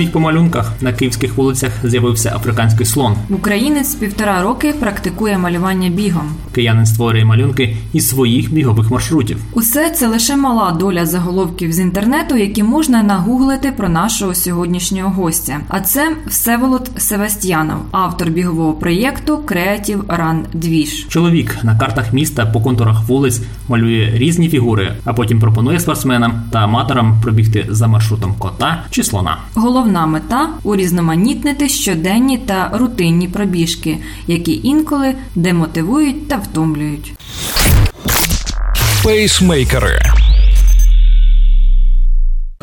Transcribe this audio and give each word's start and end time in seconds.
Біг 0.00 0.12
по 0.12 0.20
малюнках 0.20 0.72
на 0.80 0.92
київських 0.92 1.36
вулицях 1.36 1.72
з'явився 1.84 2.32
африканський 2.36 2.86
слон. 2.86 3.14
Українець 3.30 3.94
півтора 3.94 4.42
роки 4.42 4.74
практикує 4.80 5.38
малювання 5.38 5.88
бігом. 5.88 6.32
Киянин 6.54 6.86
створює 6.86 7.24
малюнки 7.24 7.76
із 7.92 8.08
своїх 8.08 8.52
бігових 8.52 8.90
маршрутів. 8.90 9.36
Усе 9.52 9.90
це 9.90 10.06
лише 10.06 10.36
мала 10.36 10.72
доля 10.72 11.06
заголовків 11.06 11.72
з 11.72 11.78
інтернету, 11.78 12.36
які 12.36 12.62
можна 12.62 13.02
нагуглити 13.02 13.72
про 13.72 13.88
нашого 13.88 14.34
сьогоднішнього 14.34 15.10
гостя. 15.10 15.60
А 15.68 15.80
це 15.80 16.16
Всеволод 16.26 16.90
Севастьянов, 16.96 17.78
автор 17.90 18.30
бігового 18.30 18.72
проєкту 18.72 19.36
Creative 19.46 20.02
Run 20.02 20.38
Двіж. 20.52 21.08
Чоловік 21.08 21.56
на 21.62 21.78
картах 21.78 22.12
міста 22.12 22.46
по 22.46 22.60
контурах 22.60 23.08
вулиць 23.08 23.42
малює 23.68 24.10
різні 24.14 24.48
фігури, 24.48 24.92
а 25.04 25.12
потім 25.12 25.40
пропонує 25.40 25.80
спортсменам 25.80 26.42
та 26.50 26.58
аматорам 26.58 27.20
пробігти 27.22 27.66
за 27.68 27.86
маршрутом 27.86 28.34
кота 28.38 28.84
чи 28.90 29.02
слона. 29.02 29.36
Головна 29.90 30.06
мета 30.06 30.48
урізноманітнити 30.62 31.68
щоденні 31.68 32.38
та 32.38 32.70
рутинні 32.74 33.28
пробіжки, 33.28 33.98
які 34.26 34.60
інколи 34.64 35.14
демотивують 35.34 36.28
та 36.28 36.36
втомлюють. 36.36 37.12
Пейсмейкери. 39.04 39.98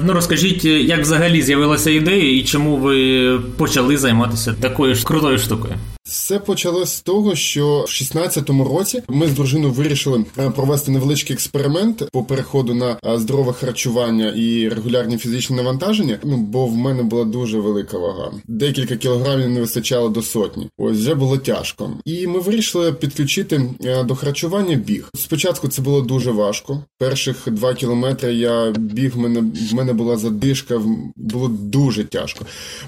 Ну 0.05 0.13
розкажіть, 0.13 0.65
як 0.65 1.01
взагалі 1.01 1.41
з'явилася 1.41 1.91
ідея 1.91 2.39
і 2.39 2.43
чому 2.43 2.77
ви 2.77 3.39
почали 3.57 3.97
займатися 3.97 4.55
такою 4.61 4.95
ж 4.95 5.03
крутою 5.03 5.37
штукою? 5.37 5.73
Все 6.07 6.39
почалось 6.39 6.89
з 6.89 7.01
того, 7.01 7.35
що 7.35 7.79
в 7.79 7.91
16-му 7.91 8.63
році 8.63 9.03
ми 9.07 9.27
з 9.27 9.31
дружиною 9.31 9.73
вирішили 9.73 10.25
е, 10.39 10.49
провести 10.49 10.91
невеличкий 10.91 11.33
експеримент 11.33 12.09
по 12.11 12.23
переходу 12.23 12.73
на 12.73 12.97
е, 13.05 13.17
здорове 13.19 13.53
харчування 13.53 14.33
і 14.35 14.69
регулярні 14.69 15.17
фізичні 15.17 15.55
навантаження. 15.55 16.19
Ну 16.23 16.37
бо 16.37 16.65
в 16.65 16.75
мене 16.75 17.03
була 17.03 17.23
дуже 17.25 17.59
велика 17.59 17.97
вага. 17.97 18.31
Декілька 18.47 18.95
кілограмів 18.95 19.49
не 19.49 19.59
вистачало 19.59 20.09
до 20.09 20.21
сотні. 20.21 20.67
Ось 20.77 20.97
вже 20.97 21.15
було 21.15 21.37
тяжко. 21.37 21.91
І 22.05 22.27
ми 22.27 22.39
вирішили 22.39 22.93
підключити 22.93 23.61
е, 23.85 24.03
до 24.03 24.15
харчування 24.15 24.75
біг. 24.75 25.09
Спочатку 25.15 25.67
це 25.67 25.81
було 25.81 26.01
дуже 26.01 26.31
важко. 26.31 26.83
Перших 26.97 27.37
два 27.47 27.73
кілометри 27.73 28.33
я 28.33 28.71
біг. 28.71 29.15
В 29.15 29.19
мене 29.19 29.43
в 29.71 29.73
мене 29.73 29.93
була 29.93 30.17
задишка, 30.17 30.81
було 31.15 31.47
дуже 31.47 32.03
тяжко. 32.03 32.45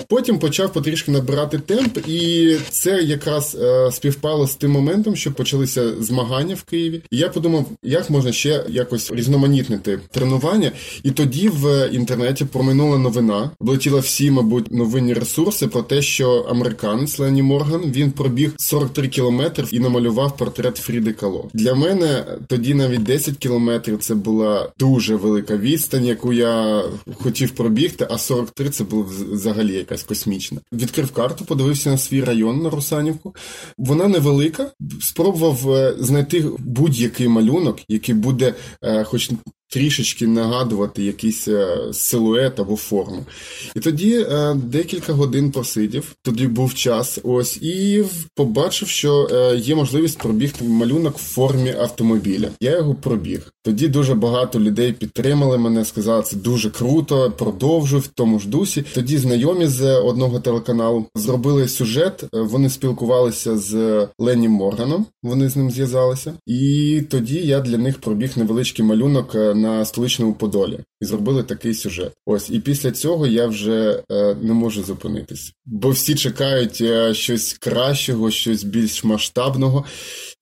Потім 0.08 0.40
почав 0.40 0.74
потрішки 0.74 1.12
набирати 1.12 1.60
темп, 1.60 1.98
і 2.08 2.56
це 2.70 3.09
якраз 3.10 3.58
е, 3.62 3.92
співпало 3.92 4.48
з 4.48 4.56
тим 4.56 4.72
моментом, 4.72 5.16
що 5.16 5.32
почалися 5.32 6.04
змагання 6.04 6.56
в 6.56 6.64
Києві. 6.64 7.02
І 7.12 7.18
я 7.18 7.30
подумав, 7.30 7.66
як 7.84 8.10
можна 8.10 8.32
ще 8.32 8.66
якось 8.70 9.12
різноманітнити 9.12 10.00
тренування. 10.12 10.72
І 11.04 11.12
тоді 11.12 11.50
в 11.50 11.90
інтернеті 11.92 12.46
проминула 12.46 12.98
новина, 12.98 13.52
облетіла 13.60 14.00
всі, 14.00 14.32
мабуть, 14.32 14.72
новинні 14.72 15.14
ресурси 15.14 15.68
про 15.68 15.82
те, 15.82 16.02
що 16.02 16.46
американець 16.50 17.20
Лені 17.20 17.42
Морган 17.42 17.82
він 17.82 18.12
пробіг 18.12 18.54
43 18.58 19.08
кілометри 19.08 19.66
і 19.72 19.80
намалював 19.80 20.38
портрет 20.38 20.78
Фріди 20.78 21.14
Кало. 21.14 21.50
Для 21.54 21.74
мене 21.74 22.26
тоді 22.48 22.74
навіть 22.74 23.04
10 23.04 23.38
кілометрів 23.38 24.00
це 24.00 24.16
була 24.16 24.72
дуже 24.80 25.16
велика 25.16 25.58
відстань, 25.58 26.06
яку 26.06 26.34
я 26.34 26.84
хотів 27.16 27.52
пробігти, 27.52 28.08
а 28.10 28.18
43 28.18 28.70
це 28.70 28.84
було 28.84 29.08
взагалі 29.32 29.74
якась 29.74 30.04
космічна. 30.04 30.60
Відкрив 30.74 31.12
карту, 31.12 31.46
подивився 31.46 31.90
на 31.90 31.98
свій 31.98 32.24
район 32.24 32.62
на 32.62 32.70
Руса. 32.70 32.99
Русанівку. 33.00 33.36
Вона 33.78 34.08
невелика. 34.08 34.72
Спробував 35.02 35.72
е, 35.72 35.96
знайти 36.00 36.46
будь-який 36.60 37.28
малюнок, 37.28 37.80
який 37.88 38.16
буде, 38.16 38.54
е, 38.84 39.04
хоч 39.04 39.32
трішечки 39.70 40.28
нагадувати 40.28 41.04
якийсь 41.04 41.48
е, 41.48 41.78
силует 41.94 42.60
або 42.60 42.76
форму. 42.76 43.26
І 43.76 43.80
тоді 43.80 44.14
е, 44.16 44.56
декілька 44.64 45.14
годин 45.14 45.52
посидів, 45.52 46.16
тоді 46.22 46.48
був 46.48 46.74
час, 46.74 47.20
ось, 47.24 47.58
і 47.58 48.04
побачив, 48.36 48.88
що 48.88 49.30
е, 49.32 49.58
є 49.58 49.76
можливість 49.76 50.18
пробігти 50.18 50.66
малюнок 50.66 51.18
в 51.18 51.22
формі 51.22 51.74
автомобіля. 51.80 52.50
Я 52.62 52.78
його 52.78 52.96
пробіг. 52.96 53.54
Тоді 53.64 53.88
дуже 53.88 54.14
багато 54.14 54.60
людей 54.60 54.94
підтримали 54.94 55.58
мене, 55.58 55.86
сказали, 55.86 56.24
це 56.24 56.36
дуже 56.36 56.70
круто, 56.70 57.34
продовжуй 57.38 58.00
в 58.00 58.08
тому 58.08 58.40
ж 58.40 58.48
дусі. 58.48 58.86
Тоді 58.94 59.18
знайомі 59.18 59.68
з 59.68 59.96
одного 59.96 60.40
телеканалу 60.40 61.06
зробили 61.16 61.68
сюжет. 61.68 62.24
Вони 62.34 62.70
спілкувалися 62.70 63.58
з 63.58 64.08
Ленні 64.20 64.50
Морганом, 64.50 65.06
вони 65.24 65.50
з 65.50 65.56
ним 65.56 65.72
зв'язалися. 65.72 66.34
І 66.46 67.02
тоді 67.10 67.36
я 67.36 67.60
для 67.60 67.78
них 67.78 67.98
пробіг 68.02 68.32
невеличкий 68.36 68.86
малюнок 68.86 69.36
на 69.62 69.86
столичному 69.86 70.34
Подолі 70.34 70.80
і 71.02 71.06
зробили 71.06 71.44
такий 71.44 71.74
сюжет. 71.74 72.12
Ось 72.26 72.50
і 72.50 72.60
після 72.60 72.92
цього 72.92 73.28
я 73.28 73.48
вже 73.48 74.04
е, 74.12 74.36
не 74.42 74.54
можу 74.54 74.84
зупинитись, 74.84 75.54
бо 75.66 75.90
всі 75.90 76.16
чекають 76.16 76.82
е, 76.82 77.14
щось 77.14 77.54
кращого, 77.54 78.32
щось 78.32 78.64
більш 78.64 79.04
масштабного. 79.04 79.86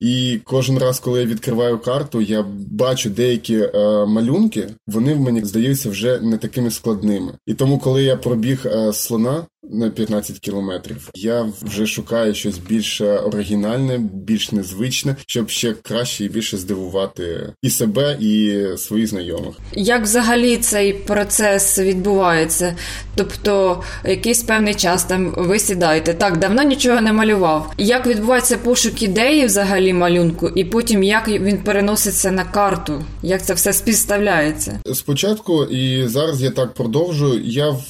І 0.00 0.40
кожен 0.44 0.78
раз, 0.78 1.00
коли 1.00 1.20
я 1.20 1.26
відкриваю 1.26 1.78
карту, 1.78 2.20
я 2.20 2.44
бачу 2.70 3.10
деякі 3.10 3.56
е, 3.56 3.70
малюнки, 4.06 4.68
вони 4.86 5.14
в 5.14 5.20
мені 5.20 5.44
здаються 5.44 5.90
вже 5.90 6.20
не 6.20 6.38
такими 6.38 6.70
складними. 6.70 7.32
І 7.46 7.54
тому, 7.54 7.78
коли 7.78 8.02
я 8.02 8.16
пробіг 8.16 8.66
слона 8.92 9.46
на 9.70 9.90
15 9.90 10.38
кілометрів, 10.38 11.10
я 11.14 11.52
вже 11.62 11.86
шукаю 11.86 12.34
щось 12.34 12.58
більш 12.58 13.00
оригінальне, 13.00 13.98
більш 13.98 14.52
незвичне, 14.52 15.16
щоб 15.26 15.50
ще 15.50 15.72
краще 15.72 16.24
і 16.24 16.28
більше 16.28 16.56
здивувати 16.56 17.52
і 17.62 17.70
себе, 17.70 18.16
і 18.20 18.64
своїх 18.76 19.06
знайомих. 19.06 19.54
Як 19.72 20.02
взагалі 20.02 20.56
цей 20.56 20.92
процес 20.92 21.78
відбувається? 21.78 22.76
Тобто, 23.14 23.82
якийсь 24.04 24.42
певний 24.42 24.74
час 24.74 25.04
там 25.04 25.34
ви 25.36 25.58
сідаєте. 25.58 26.14
Так, 26.14 26.38
давно 26.38 26.62
нічого 26.62 27.00
не 27.00 27.12
малював. 27.12 27.72
Як 27.78 28.06
відбувається 28.06 28.58
пошук 28.58 29.02
ідеї 29.02 29.46
взагалі 29.46 29.92
малюнку, 29.92 30.48
і 30.48 30.64
потім 30.64 31.02
як 31.02 31.28
він 31.28 31.58
переноситься 31.58 32.30
на 32.30 32.44
карту? 32.44 33.04
Як 33.22 33.42
це 33.42 33.54
все 33.54 33.72
співставляється? 33.72 34.80
Спочатку 34.94 35.64
і 35.64 36.08
зараз 36.08 36.42
я 36.42 36.50
так 36.50 36.74
продовжую. 36.74 37.42
Я 37.44 37.70
в 37.70 37.84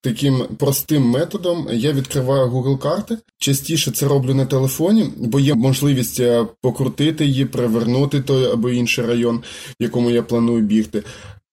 таким 0.00 0.44
простим 0.58 1.02
методом 1.02 1.23
я 1.72 1.92
відкриваю 1.92 2.50
Google 2.50 2.78
карти. 2.78 3.18
Частіше 3.38 3.90
це 3.90 4.08
роблю 4.08 4.34
на 4.34 4.46
телефоні, 4.46 5.10
бо 5.16 5.40
є 5.40 5.54
можливість 5.54 6.20
е, 6.20 6.46
покрутити 6.60 7.26
її, 7.26 7.44
привернути 7.44 8.20
той 8.20 8.52
або 8.52 8.70
інший 8.70 9.06
район, 9.06 9.42
в 9.80 9.82
якому 9.82 10.10
я 10.10 10.22
планую 10.22 10.62
бігти. 10.62 11.02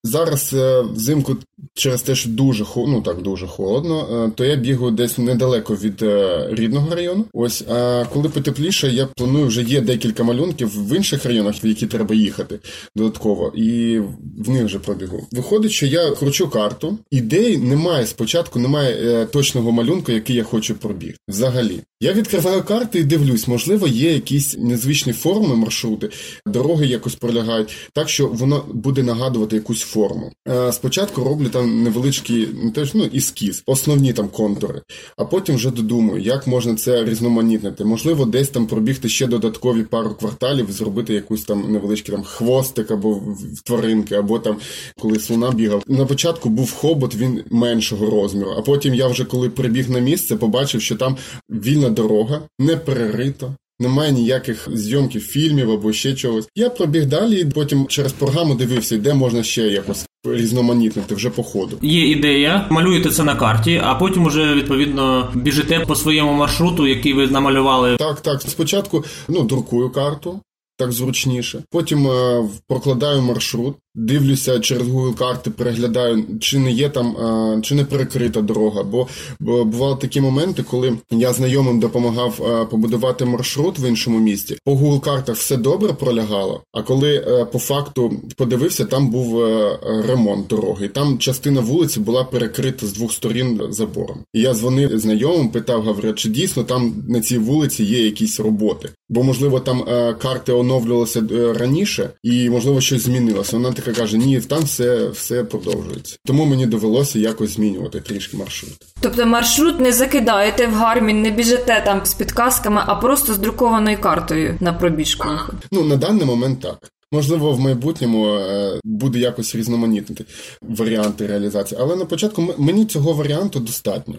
Зараз 0.03 0.53
е, 0.53 0.81
взимку 0.81 1.37
через 1.73 2.01
те, 2.01 2.15
що 2.15 2.29
дуже 2.29 2.65
ну 2.75 3.01
так 3.01 3.21
дуже 3.21 3.47
холодно, 3.47 4.25
е, 4.27 4.31
то 4.35 4.45
я 4.45 4.55
бігаю 4.55 4.91
десь 4.91 5.17
недалеко 5.17 5.75
від 5.75 6.01
е, 6.01 6.47
рідного 6.51 6.95
району. 6.95 7.25
Ось 7.33 7.63
а 7.69 8.05
коли 8.13 8.29
потепліше, 8.29 8.89
я 8.89 9.05
планую 9.05 9.45
вже 9.45 9.63
є 9.63 9.81
декілька 9.81 10.23
малюнків 10.23 10.89
в 10.89 10.95
інших 10.95 11.25
районах, 11.25 11.63
в 11.63 11.65
які 11.65 11.87
треба 11.87 12.15
їхати 12.15 12.59
додатково, 12.95 13.53
і 13.55 13.99
в 14.37 14.49
них 14.49 14.65
вже 14.65 14.79
пробігу. 14.79 15.27
Виходить, 15.31 15.71
що 15.71 15.85
я 15.85 16.11
кручу 16.11 16.49
карту. 16.49 16.97
Ідеї 17.11 17.57
немає 17.57 18.05
спочатку, 18.05 18.59
немає 18.59 19.25
точного 19.25 19.71
малюнку, 19.71 20.11
який 20.11 20.35
я 20.35 20.43
хочу 20.43 20.75
пробігти. 20.75 21.17
Взагалі, 21.27 21.79
я 22.01 22.13
відкриваю 22.13 22.63
карти 22.63 22.99
і 22.99 23.03
дивлюсь, 23.03 23.47
можливо, 23.47 23.87
є 23.87 24.13
якісь 24.13 24.57
незвичні 24.57 25.13
форми 25.13 25.55
маршрути, 25.55 26.09
дороги 26.45 26.87
якось 26.87 27.15
пролягають, 27.15 27.75
так 27.93 28.09
що 28.09 28.27
воно 28.27 28.65
буде 28.73 29.03
нагадувати 29.03 29.55
якусь 29.55 29.81
форму. 29.91 30.31
Е, 30.47 30.71
спочатку 30.71 31.23
роблю 31.23 31.49
там 31.49 31.83
невеличкий 31.83 32.47
ну, 32.63 32.85
ну, 32.93 33.09
ескіз, 33.15 33.63
основні 33.65 34.13
там 34.13 34.27
контури, 34.27 34.81
а 35.17 35.25
потім 35.25 35.55
вже 35.55 35.71
додумаю, 35.71 36.21
як 36.21 36.47
можна 36.47 36.75
це 36.75 37.05
різноманітнити. 37.05 37.85
Можливо, 37.85 38.25
десь 38.25 38.49
там 38.49 38.67
пробігти 38.67 39.09
ще 39.09 39.27
додаткові 39.27 39.83
пару 39.83 40.09
кварталів, 40.09 40.71
зробити 40.71 41.13
якусь 41.13 41.43
там 41.43 41.71
невеличкий 41.71 42.15
там 42.15 42.23
хвостик 42.23 42.91
або 42.91 43.21
тваринки, 43.65 44.15
або 44.15 44.39
там 44.39 44.57
коли 44.99 45.19
слона 45.19 45.51
бігав. 45.51 45.83
На 45.87 46.05
початку 46.05 46.49
був 46.49 46.71
хобот, 46.71 47.15
він 47.15 47.43
меншого 47.49 48.09
розміру, 48.09 48.51
а 48.57 48.61
потім 48.61 48.93
я 48.93 49.07
вже 49.07 49.25
коли 49.25 49.49
прибіг 49.49 49.89
на 49.89 49.99
місце, 49.99 50.35
побачив, 50.35 50.81
що 50.81 50.95
там 50.95 51.17
вільна 51.49 51.89
дорога, 51.89 52.41
не 52.59 52.77
перерито, 52.77 53.55
немає 53.81 54.11
ніяких 54.11 54.67
зйомків 54.73 55.21
фільмів 55.21 55.71
або 55.71 55.93
ще 55.93 56.13
чогось. 56.13 56.47
Я 56.55 56.69
пробіг 56.69 57.05
далі, 57.05 57.41
і 57.41 57.45
потім 57.45 57.87
через 57.87 58.13
програму 58.13 58.55
дивився, 58.55 58.97
де 58.97 59.13
можна 59.13 59.43
ще 59.43 59.61
якось. 59.61 60.07
Різноманітнити 60.25 61.15
вже 61.15 61.29
по 61.29 61.43
ходу. 61.43 61.77
Є 61.81 62.11
ідея, 62.11 62.67
малюєте 62.69 63.09
це 63.09 63.23
на 63.23 63.35
карті, 63.35 63.81
а 63.83 63.95
потім 63.95 64.25
уже 64.25 64.53
відповідно 64.55 65.31
біжите 65.35 65.79
по 65.79 65.95
своєму 65.95 66.33
маршруту, 66.33 66.87
який 66.87 67.13
ви 67.13 67.27
намалювали. 67.27 67.97
Так, 67.97 68.21
так. 68.21 68.41
Спочатку 68.41 69.05
ну 69.27 69.43
друкую 69.43 69.89
карту, 69.89 70.39
так 70.77 70.91
зручніше. 70.91 71.63
Потім 71.69 72.07
е, 72.07 72.49
прокладаю 72.67 73.21
маршрут. 73.21 73.75
Дивлюся 73.95 74.59
через 74.59 74.87
Google 74.87 75.17
карти, 75.17 75.49
переглядаю, 75.49 76.25
чи 76.39 76.59
не 76.59 76.71
є 76.71 76.89
там, 76.89 77.15
чи 77.63 77.75
не 77.75 77.85
перекрита 77.85 78.41
дорога. 78.41 78.83
Бо, 78.83 79.07
бували 79.39 79.97
такі 80.01 80.21
моменти, 80.21 80.63
коли 80.63 80.97
я 81.11 81.33
знайомим 81.33 81.79
допомагав 81.79 82.67
побудувати 82.71 83.25
маршрут 83.25 83.79
в 83.79 83.83
іншому 83.89 84.19
місті. 84.19 84.57
По 84.65 84.71
Google 84.71 84.99
картах 84.99 85.35
все 85.35 85.57
добре 85.57 85.93
пролягало. 85.93 86.63
А 86.73 86.81
коли 86.81 87.15
е, 87.15 87.45
по 87.45 87.59
факту 87.59 88.13
подивився, 88.37 88.85
там 88.85 89.09
був 89.09 89.43
е, 89.43 89.79
ремонт 90.07 90.47
дороги. 90.47 90.85
І 90.85 90.89
Там 90.89 91.17
частина 91.17 91.61
вулиці 91.61 91.99
була 91.99 92.23
перекрита 92.23 92.87
з 92.87 92.93
двох 92.93 93.11
сторін 93.11 93.61
забором. 93.69 94.17
І 94.33 94.41
я 94.41 94.53
дзвонив 94.53 94.99
знайомим, 94.99 95.49
питав, 95.49 95.83
говорю, 95.83 96.13
чи 96.13 96.29
дійсно 96.29 96.63
там 96.63 96.93
на 97.07 97.21
цій 97.21 97.37
вулиці 97.37 97.83
є 97.83 98.05
якісь 98.05 98.39
роботи. 98.39 98.89
Бо, 99.09 99.23
можливо, 99.23 99.59
там 99.59 99.83
е, 99.87 100.13
карти 100.13 100.51
оновлювалися 100.51 101.23
раніше, 101.59 102.09
і 102.23 102.49
можливо 102.49 102.81
щось 102.81 103.01
змінилося. 103.01 103.57
Вона 103.57 103.71
така 103.81 104.01
каже: 104.01 104.17
ні, 104.17 104.41
там 104.41 104.63
все 104.63 105.07
все 105.07 105.43
продовжується. 105.43 106.17
Тому 106.25 106.45
мені 106.45 106.65
довелося 106.65 107.19
якось 107.19 107.49
змінювати 107.49 107.99
трішки 107.99 108.37
маршрут. 108.37 108.77
Тобто 109.01 109.25
маршрут 109.25 109.79
не 109.79 109.91
закидаєте 109.91 110.67
в 110.67 110.73
гармін, 110.73 111.21
не 111.21 111.31
біжите 111.31 111.81
там 111.85 112.05
з 112.05 112.13
підказками, 112.13 112.83
а 112.85 112.95
просто 112.95 113.33
з 113.33 113.37
друкованою 113.37 114.01
картою 114.01 114.57
на 114.59 114.73
пробіжку. 114.73 115.27
Ну 115.71 115.83
на 115.83 115.95
даний 115.95 116.25
момент 116.25 116.61
так. 116.61 116.77
Можливо, 117.13 117.51
в 117.51 117.59
майбутньому 117.59 118.27
е, 118.27 118.79
буде 118.83 119.19
якось 119.19 119.55
різноманітнити 119.55 120.25
варіанти 120.61 121.27
реалізації, 121.27 121.81
але 121.81 121.95
на 121.95 122.05
початку 122.05 122.53
мені 122.57 122.85
цього 122.85 123.13
варіанту 123.13 123.59
достатньо. 123.59 124.15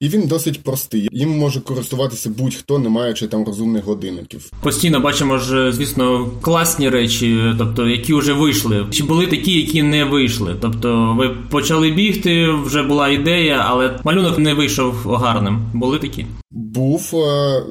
І 0.00 0.08
він 0.08 0.26
досить 0.26 0.62
простий. 0.62 1.08
Їм 1.12 1.38
може 1.38 1.60
користуватися 1.60 2.30
будь-хто, 2.30 2.78
не 2.78 2.88
маючи 2.88 3.28
там 3.28 3.44
розумних 3.44 3.84
годинників. 3.84 4.52
Постійно 4.62 5.00
бачимо 5.00 5.38
ж, 5.38 5.72
звісно, 5.72 6.30
класні 6.40 6.88
речі, 6.88 7.54
тобто 7.58 7.88
які 7.88 8.14
вже 8.14 8.32
вийшли. 8.32 8.86
Чи 8.90 9.04
були 9.04 9.26
такі, 9.26 9.60
які 9.60 9.82
не 9.82 10.04
вийшли? 10.04 10.56
Тобто, 10.60 11.14
ви 11.18 11.28
почали 11.50 11.90
бігти, 11.90 12.50
вже 12.50 12.82
була 12.82 13.08
ідея, 13.08 13.66
але 13.68 14.00
малюнок 14.04 14.38
не 14.38 14.54
вийшов 14.54 14.94
гарним. 14.94 15.70
Були 15.74 15.98
такі? 15.98 16.26
Був. 16.50 17.10
Е, 17.14 17.62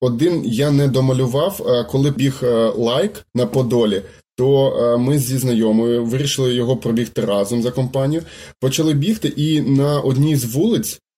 один 0.00 0.42
я 0.44 0.70
не 0.70 0.88
домалював, 0.88 1.62
е, 1.66 1.84
коли 1.84 2.10
біг 2.10 2.42
лайк 2.76 3.26
на 3.34 3.46
Подолі. 3.46 4.02
То 4.36 4.96
ми 5.00 5.18
зі 5.18 5.38
знайомою 5.38 6.04
вирішили 6.04 6.54
його 6.54 6.76
пробігти 6.76 7.24
разом 7.24 7.62
за 7.62 7.70
компанію. 7.70 8.22
Почали 8.60 8.94
бігти, 8.94 9.28
і 9.28 9.60
на 9.60 10.00
одній 10.00 10.36
з 10.36 10.44
вулиць 10.54 11.00
Е, 11.00 11.09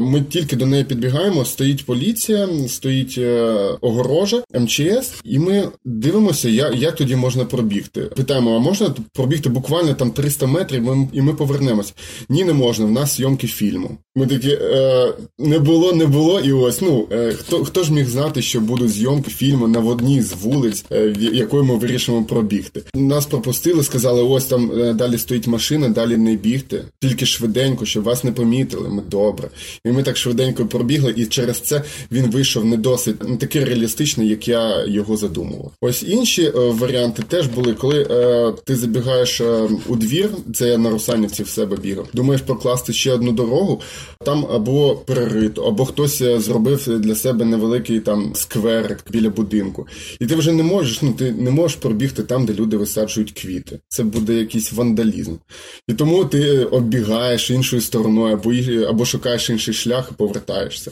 ми 0.00 0.24
тільки 0.30 0.56
до 0.56 0.66
неї 0.66 0.84
підбігаємо, 0.84 1.44
стоїть 1.44 1.86
поліція, 1.86 2.48
стоїть 2.68 3.14
е, 3.18 3.40
огорожа, 3.80 4.42
МЧС, 4.54 5.12
і 5.24 5.38
ми 5.38 5.68
дивимося, 5.84 6.48
як 6.48 6.76
як 6.76 6.94
тоді 6.94 7.16
можна 7.16 7.44
пробігти. 7.44 8.00
Питаємо, 8.00 8.56
а 8.56 8.58
можна 8.58 8.94
пробігти 9.12 9.48
буквально 9.48 9.94
там 9.94 10.10
300 10.10 10.46
метрів, 10.46 11.08
і 11.12 11.22
ми 11.22 11.34
повернемось? 11.34 11.94
Ні, 12.28 12.44
не 12.44 12.52
можна. 12.52 12.86
В 12.86 12.90
нас 12.90 13.16
зйомки 13.16 13.46
фільму. 13.46 13.90
Ми 14.16 14.26
такі 14.26 14.48
е, 14.50 15.12
не 15.38 15.58
було, 15.58 15.92
не 15.92 16.06
було, 16.06 16.40
і 16.40 16.52
ось 16.52 16.80
ну 16.80 17.08
е, 17.12 17.32
хто 17.32 17.64
хто 17.64 17.84
ж 17.84 17.92
міг 17.92 18.08
знати, 18.08 18.42
що 18.42 18.60
будуть 18.60 18.90
зйомки 18.90 19.30
фільму 19.30 19.68
на 19.68 19.80
одній 19.80 20.22
з 20.22 20.32
вулиць, 20.32 20.84
е, 20.92 21.14
якою 21.32 21.64
ми 21.64 21.76
вирішимо 21.76 22.24
пробігти. 22.24 22.82
Нас 22.94 23.26
пропустили, 23.26 23.84
сказали, 23.84 24.22
ось 24.22 24.44
там 24.44 24.72
е, 24.72 24.94
далі 24.94 25.18
стоїть 25.18 25.46
машина, 25.46 25.88
далі 25.88 26.16
не 26.16 26.36
бігти, 26.36 26.84
тільки 27.00 27.26
швиденько, 27.26 27.84
щоб 27.84 28.04
вас 28.04 28.24
не 28.24 28.32
помітили. 28.32 28.88
Ми 28.88 29.02
добре. 29.10 29.48
І 29.84 29.90
ми 29.90 30.02
так 30.02 30.16
швиденько 30.16 30.66
пробігли, 30.66 31.14
і 31.16 31.26
через 31.26 31.60
це 31.60 31.82
він 32.12 32.30
вийшов 32.30 32.64
не 32.64 32.76
досить 32.76 33.28
не 33.28 33.36
такий 33.36 33.64
реалістичний, 33.64 34.28
як 34.28 34.48
я 34.48 34.84
його 34.86 35.16
задумував. 35.16 35.72
Ось 35.80 36.02
інші 36.02 36.42
е, 36.42 36.52
варіанти 36.54 37.22
теж 37.28 37.46
були, 37.46 37.74
коли 37.74 38.06
е, 38.10 38.52
ти 38.64 38.76
забігаєш 38.76 39.40
е, 39.40 39.68
у 39.86 39.96
двір, 39.96 40.30
це 40.54 40.68
я 40.68 40.78
на 40.78 40.90
Русанівці 40.90 41.42
в 41.42 41.48
себе 41.48 41.76
бігав. 41.76 42.08
Думаєш 42.14 42.42
прокласти 42.42 42.92
ще 42.92 43.12
одну 43.12 43.32
дорогу, 43.32 43.80
там 44.24 44.46
або 44.52 44.96
перерито, 44.96 45.62
або 45.62 45.84
хтось 45.84 46.20
е, 46.20 46.40
зробив 46.40 47.00
для 47.00 47.14
себе 47.14 47.44
невеликий 47.44 48.00
там 48.00 48.32
скверик 48.34 49.04
біля 49.10 49.30
будинку. 49.30 49.86
І 50.20 50.26
ти 50.26 50.34
вже 50.34 50.52
не 50.52 50.62
можеш, 50.62 51.02
ну 51.02 51.12
ти 51.12 51.32
не 51.32 51.50
можеш 51.50 51.76
пробігти 51.76 52.22
там, 52.22 52.46
де 52.46 52.54
люди 52.54 52.76
висаджують 52.76 53.32
квіти. 53.32 53.78
Це 53.88 54.02
буде 54.02 54.34
якийсь 54.34 54.72
вандалізм. 54.72 55.34
І 55.88 55.92
тому 55.94 56.24
ти 56.24 56.64
оббігаєш 56.64 57.50
іншою 57.50 57.82
стороною, 57.82 58.34
або 58.34 58.52
або 58.88 59.04
шукаєш 59.04 59.49
інший 59.50 59.74
шлях 59.74 60.08
і 60.12 60.14
повертаєшся. 60.14 60.90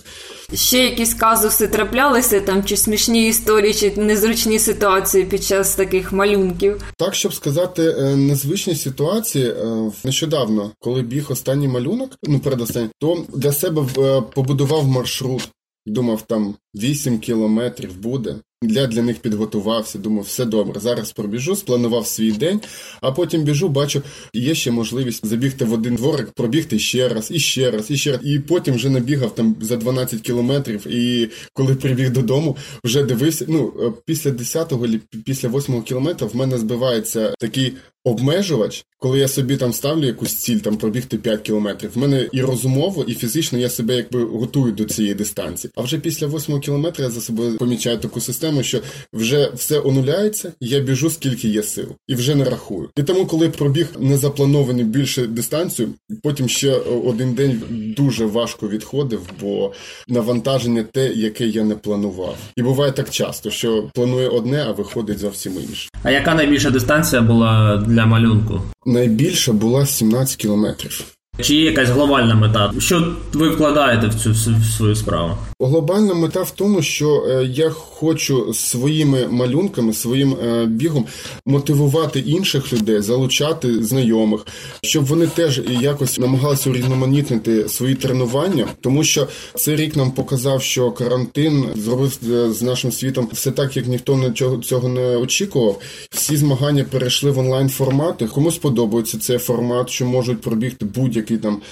Ще 0.55 0.79
якісь 0.79 1.15
казуси 1.15 1.69
траплялися 1.69 2.41
там, 2.41 2.65
чи 2.65 2.77
смішні 2.77 3.29
історії, 3.29 3.75
чи 3.75 3.93
незручні 3.97 4.59
ситуації 4.59 5.25
під 5.25 5.45
час 5.45 5.75
таких 5.75 6.13
малюнків. 6.13 6.83
Так, 6.97 7.15
щоб 7.15 7.35
сказати, 7.35 7.83
е, 7.83 8.17
незвичні 8.17 8.75
ситуації 8.75 9.51
е, 9.51 9.91
нещодавно, 10.05 10.71
коли 10.79 11.03
біг 11.03 11.33
останній 11.33 11.69
малюнок, 11.69 12.11
ну 12.23 12.39
передостанній, 12.39 12.91
то 12.99 13.25
для 13.35 13.53
себе 13.53 13.83
е, 13.99 14.23
побудував 14.35 14.89
маршрут. 14.89 15.49
Думав, 15.87 16.23
там 16.23 16.55
8 16.75 17.19
кілометрів 17.19 17.97
буде. 17.97 18.37
Я 18.63 18.87
для 18.87 19.03
них 19.03 19.19
підготувався, 19.19 19.99
думав, 19.99 20.25
все 20.25 20.45
добре. 20.45 20.81
Зараз 20.81 21.13
пробіжу, 21.13 21.57
спланував 21.57 22.07
свій 22.07 22.33
день, 22.33 22.61
а 23.01 23.13
потім 23.13 23.43
біжу, 23.43 23.69
бачу, 23.69 24.03
є 24.33 24.55
ще 24.55 24.71
можливість 24.71 25.27
забігти 25.27 25.65
в 25.65 25.73
один 25.73 25.95
дворик, 25.95 26.31
пробігти 26.31 26.79
ще 26.79 27.09
раз, 27.09 27.31
і 27.31 27.39
ще 27.39 27.71
раз, 27.71 27.91
і 27.91 27.97
ще 27.97 28.13
раз. 28.13 28.21
І 28.25 28.39
потім 28.39 28.75
вже 28.75 28.91
набігав 28.91 29.35
там 29.35 29.57
за 29.61 29.77
12 29.77 30.21
кілометрів. 30.21 30.87
І 30.87 31.31
коли 31.53 31.75
прибіг 31.75 32.13
додому, 32.13 32.57
вже 32.85 33.03
дивився. 33.03 33.45
Ну, 33.49 33.73
е, 33.81 33.93
після 34.07 34.31
10-го, 34.31 34.87
після 35.25 35.49
8-го 35.49 35.83
кілометра 35.83 36.27
в 36.27 36.37
мене 36.37 36.59
збивається 36.59 37.35
такий 37.39 37.73
обмежувач, 38.09 38.85
коли 38.99 39.19
я 39.19 39.29
собі 39.29 39.57
там 39.57 39.73
ставлю 39.73 40.07
якусь 40.07 40.35
ціль, 40.35 40.59
там 40.59 40.77
пробігти 40.77 41.19
5 41.19 41.41
кілометрів. 41.41 41.91
В 41.95 41.99
мене 41.99 42.29
і 42.33 42.43
розумово, 42.43 43.05
і 43.07 43.15
фізично 43.15 43.59
я 43.59 43.69
себе 43.69 43.97
якби 43.97 44.25
готую 44.25 44.73
до 44.73 44.85
цієї 44.85 45.15
дистанції. 45.15 45.71
А 45.77 45.83
вже 45.83 45.99
після 45.99 46.27
8 46.27 46.61
кілометра 46.61 47.05
я 47.05 47.11
за 47.11 47.21
собою 47.21 47.57
помічаю 47.57 47.99
таку 47.99 48.21
систему, 48.21 48.63
що 48.63 48.81
вже 49.13 49.51
все 49.55 49.79
онуляється, 49.79 50.53
я 50.61 50.81
біжу 50.81 51.11
скільки 51.11 51.49
є 51.49 51.63
сил, 51.63 51.89
і 52.09 52.15
вже 52.15 52.35
не 52.35 52.45
рахую. 52.45 52.89
І 52.97 53.03
тому, 53.03 53.27
коли 53.27 53.49
пробіг 53.49 53.87
незапланований 53.99 54.85
більше 54.85 55.27
дистанцію, 55.27 55.89
потім 56.23 56.49
ще 56.49 56.73
один 57.05 57.33
день 57.35 57.63
дуже 57.97 58.27
важко 58.27 58.69
відходив, 58.69 59.21
бо 59.41 59.73
навантаження 60.09 60.83
те, 60.83 61.09
яке 61.09 61.47
я 61.47 61.65
не 61.65 61.75
планував. 61.75 62.37
І 62.57 62.63
буває 62.63 62.93
так 62.93 63.11
часто, 63.11 63.51
що 63.51 63.91
планує 63.95 64.29
одне, 64.29 64.65
а 64.69 64.73
виходить 64.73 65.19
зовсім 65.19 65.53
інше. 65.69 65.89
А 66.03 66.11
яка 66.11 66.35
найбільша 66.35 66.71
дистанція 66.71 67.23
була 67.23 67.77
для 67.77 67.98
малюнку? 68.07 68.63
Найбільша 68.87 69.53
була 69.53 69.87
17 69.87 70.37
кілометрів. 70.37 71.05
Чи 71.41 71.55
є 71.55 71.65
якась 71.65 71.89
глобальна 71.89 72.35
мета? 72.35 72.73
Що 72.79 73.15
ви 73.33 73.49
вкладаєте 73.49 74.07
в 74.07 74.15
цю 74.15 74.31
в 74.33 74.77
свою 74.77 74.97
справу? 74.97 75.37
Глобальна 75.61 76.15
мета 76.15 76.43
в 76.43 76.51
тому, 76.51 76.83
що 76.83 77.27
е, 77.29 77.45
я 77.45 77.71
хочу 77.71 78.55
своїми 78.55 79.29
малюнками, 79.29 79.93
своїм 79.93 80.37
е, 80.45 80.67
бігом 80.67 81.05
мотивувати 81.47 82.21
інших 82.21 82.73
людей, 82.73 83.01
залучати 83.01 83.83
знайомих, 83.83 84.47
щоб 84.83 85.05
вони 85.05 85.27
теж 85.27 85.63
якось 85.81 86.19
намагалися 86.19 86.71
урізноманітнити 86.71 87.69
свої 87.69 87.95
тренування, 87.95 88.67
тому 88.81 89.05
що 89.05 89.27
цей 89.55 89.77
рік 89.77 89.97
нам 89.97 90.11
показав, 90.11 90.63
що 90.63 90.91
карантин 90.91 91.65
зробив 91.77 92.19
е, 92.31 92.53
з 92.53 92.63
нашим 92.63 92.93
світом 92.93 93.29
все 93.33 93.51
так, 93.51 93.77
як 93.77 93.87
ніхто 93.87 94.31
цього 94.65 94.89
не 94.89 95.17
очікував. 95.17 95.81
Всі 96.11 96.37
змагання 96.37 96.85
перейшли 96.91 97.31
в 97.31 97.39
онлайн 97.39 97.69
формати. 97.69 98.27
Комусь 98.27 98.59
подобається 98.59 99.19
цей 99.19 99.39
формат, 99.39 99.91
що 99.91 100.07
можуть 100.07 100.41
пробігти 100.41 100.87
будь-який 101.29 101.39
там 101.39 101.63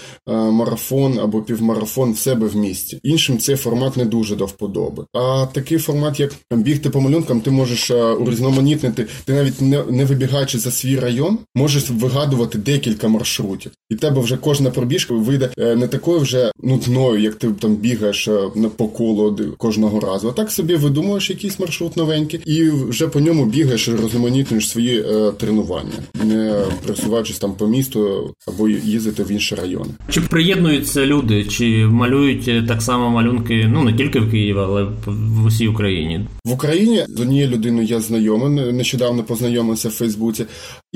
марафон 0.52 1.18
або 1.18 1.42
півмарафон 1.42 2.12
в 2.12 2.18
себе 2.18 2.46
в 2.46 2.56
місті. 2.56 3.00
Іншим 3.02 3.38
цей 3.38 3.56
формат 3.56 3.96
не 3.96 4.04
дуже 4.04 4.36
до 4.36 4.46
вподоби. 4.46 5.04
А 5.12 5.46
такий 5.52 5.78
формат, 5.78 6.20
як 6.20 6.32
бігти 6.50 6.90
по 6.90 7.00
малюнкам, 7.00 7.40
ти 7.40 7.50
можеш 7.50 7.90
е, 7.90 8.04
урізноманітнити, 8.04 9.06
ти 9.24 9.32
навіть 9.32 9.60
не 9.60 9.84
не 9.90 10.04
вибігаючи 10.04 10.58
за 10.58 10.70
свій 10.70 10.98
район, 10.98 11.38
можеш 11.54 11.90
вигадувати 11.90 12.58
декілька 12.58 13.08
маршрутів. 13.08 13.72
І 13.90 13.94
тебе 13.94 14.20
вже 14.20 14.36
кожна 14.36 14.70
пробіжка 14.70 15.14
вийде 15.14 15.50
е, 15.58 15.76
не 15.76 15.88
такою 15.88 16.20
вже 16.20 16.52
нудною, 16.62 17.22
як 17.22 17.34
ти 17.34 17.48
там 17.48 17.76
бігаєш 17.76 18.28
е, 18.28 18.50
по 18.76 18.88
колу 18.88 19.38
кожного 19.58 20.00
разу. 20.00 20.28
А 20.28 20.32
так 20.32 20.50
собі 20.50 20.74
видумуєш 20.74 21.30
якийсь 21.30 21.58
маршрут 21.58 21.96
новенький, 21.96 22.40
і 22.46 22.70
вже 22.70 23.08
по 23.08 23.20
ньому 23.20 23.44
бігаєш 23.44 23.88
і 23.88 24.60
свої 24.60 25.00
е, 25.00 25.32
тренування, 25.32 25.92
не 26.24 26.64
просуваючись 26.86 27.38
там 27.38 27.54
по 27.54 27.66
місту 27.66 28.30
або 28.46 28.68
їздити 28.68 29.22
в 29.22 29.30
інші 29.30 29.45
райони. 29.54 29.90
Чи 30.10 30.20
приєднуються 30.20 31.06
люди, 31.06 31.44
чи 31.44 31.86
малюють 31.86 32.68
так 32.68 32.82
само 32.82 33.10
малюнки? 33.10 33.66
ну 33.72 33.84
не 33.84 33.92
тільки 33.92 34.20
в 34.20 34.30
Києві, 34.30 34.58
але 34.58 34.86
в 35.06 35.46
усій 35.46 35.68
Україні. 35.68 36.20
В 36.44 36.52
Україні 36.52 37.04
з 37.08 37.20
однією 37.20 37.50
людиною 37.50 37.86
я 37.86 38.00
знайомий, 38.00 38.72
нещодавно 38.72 39.22
познайомився 39.22 39.88
в 39.88 39.92
Фейсбуці, 39.92 40.44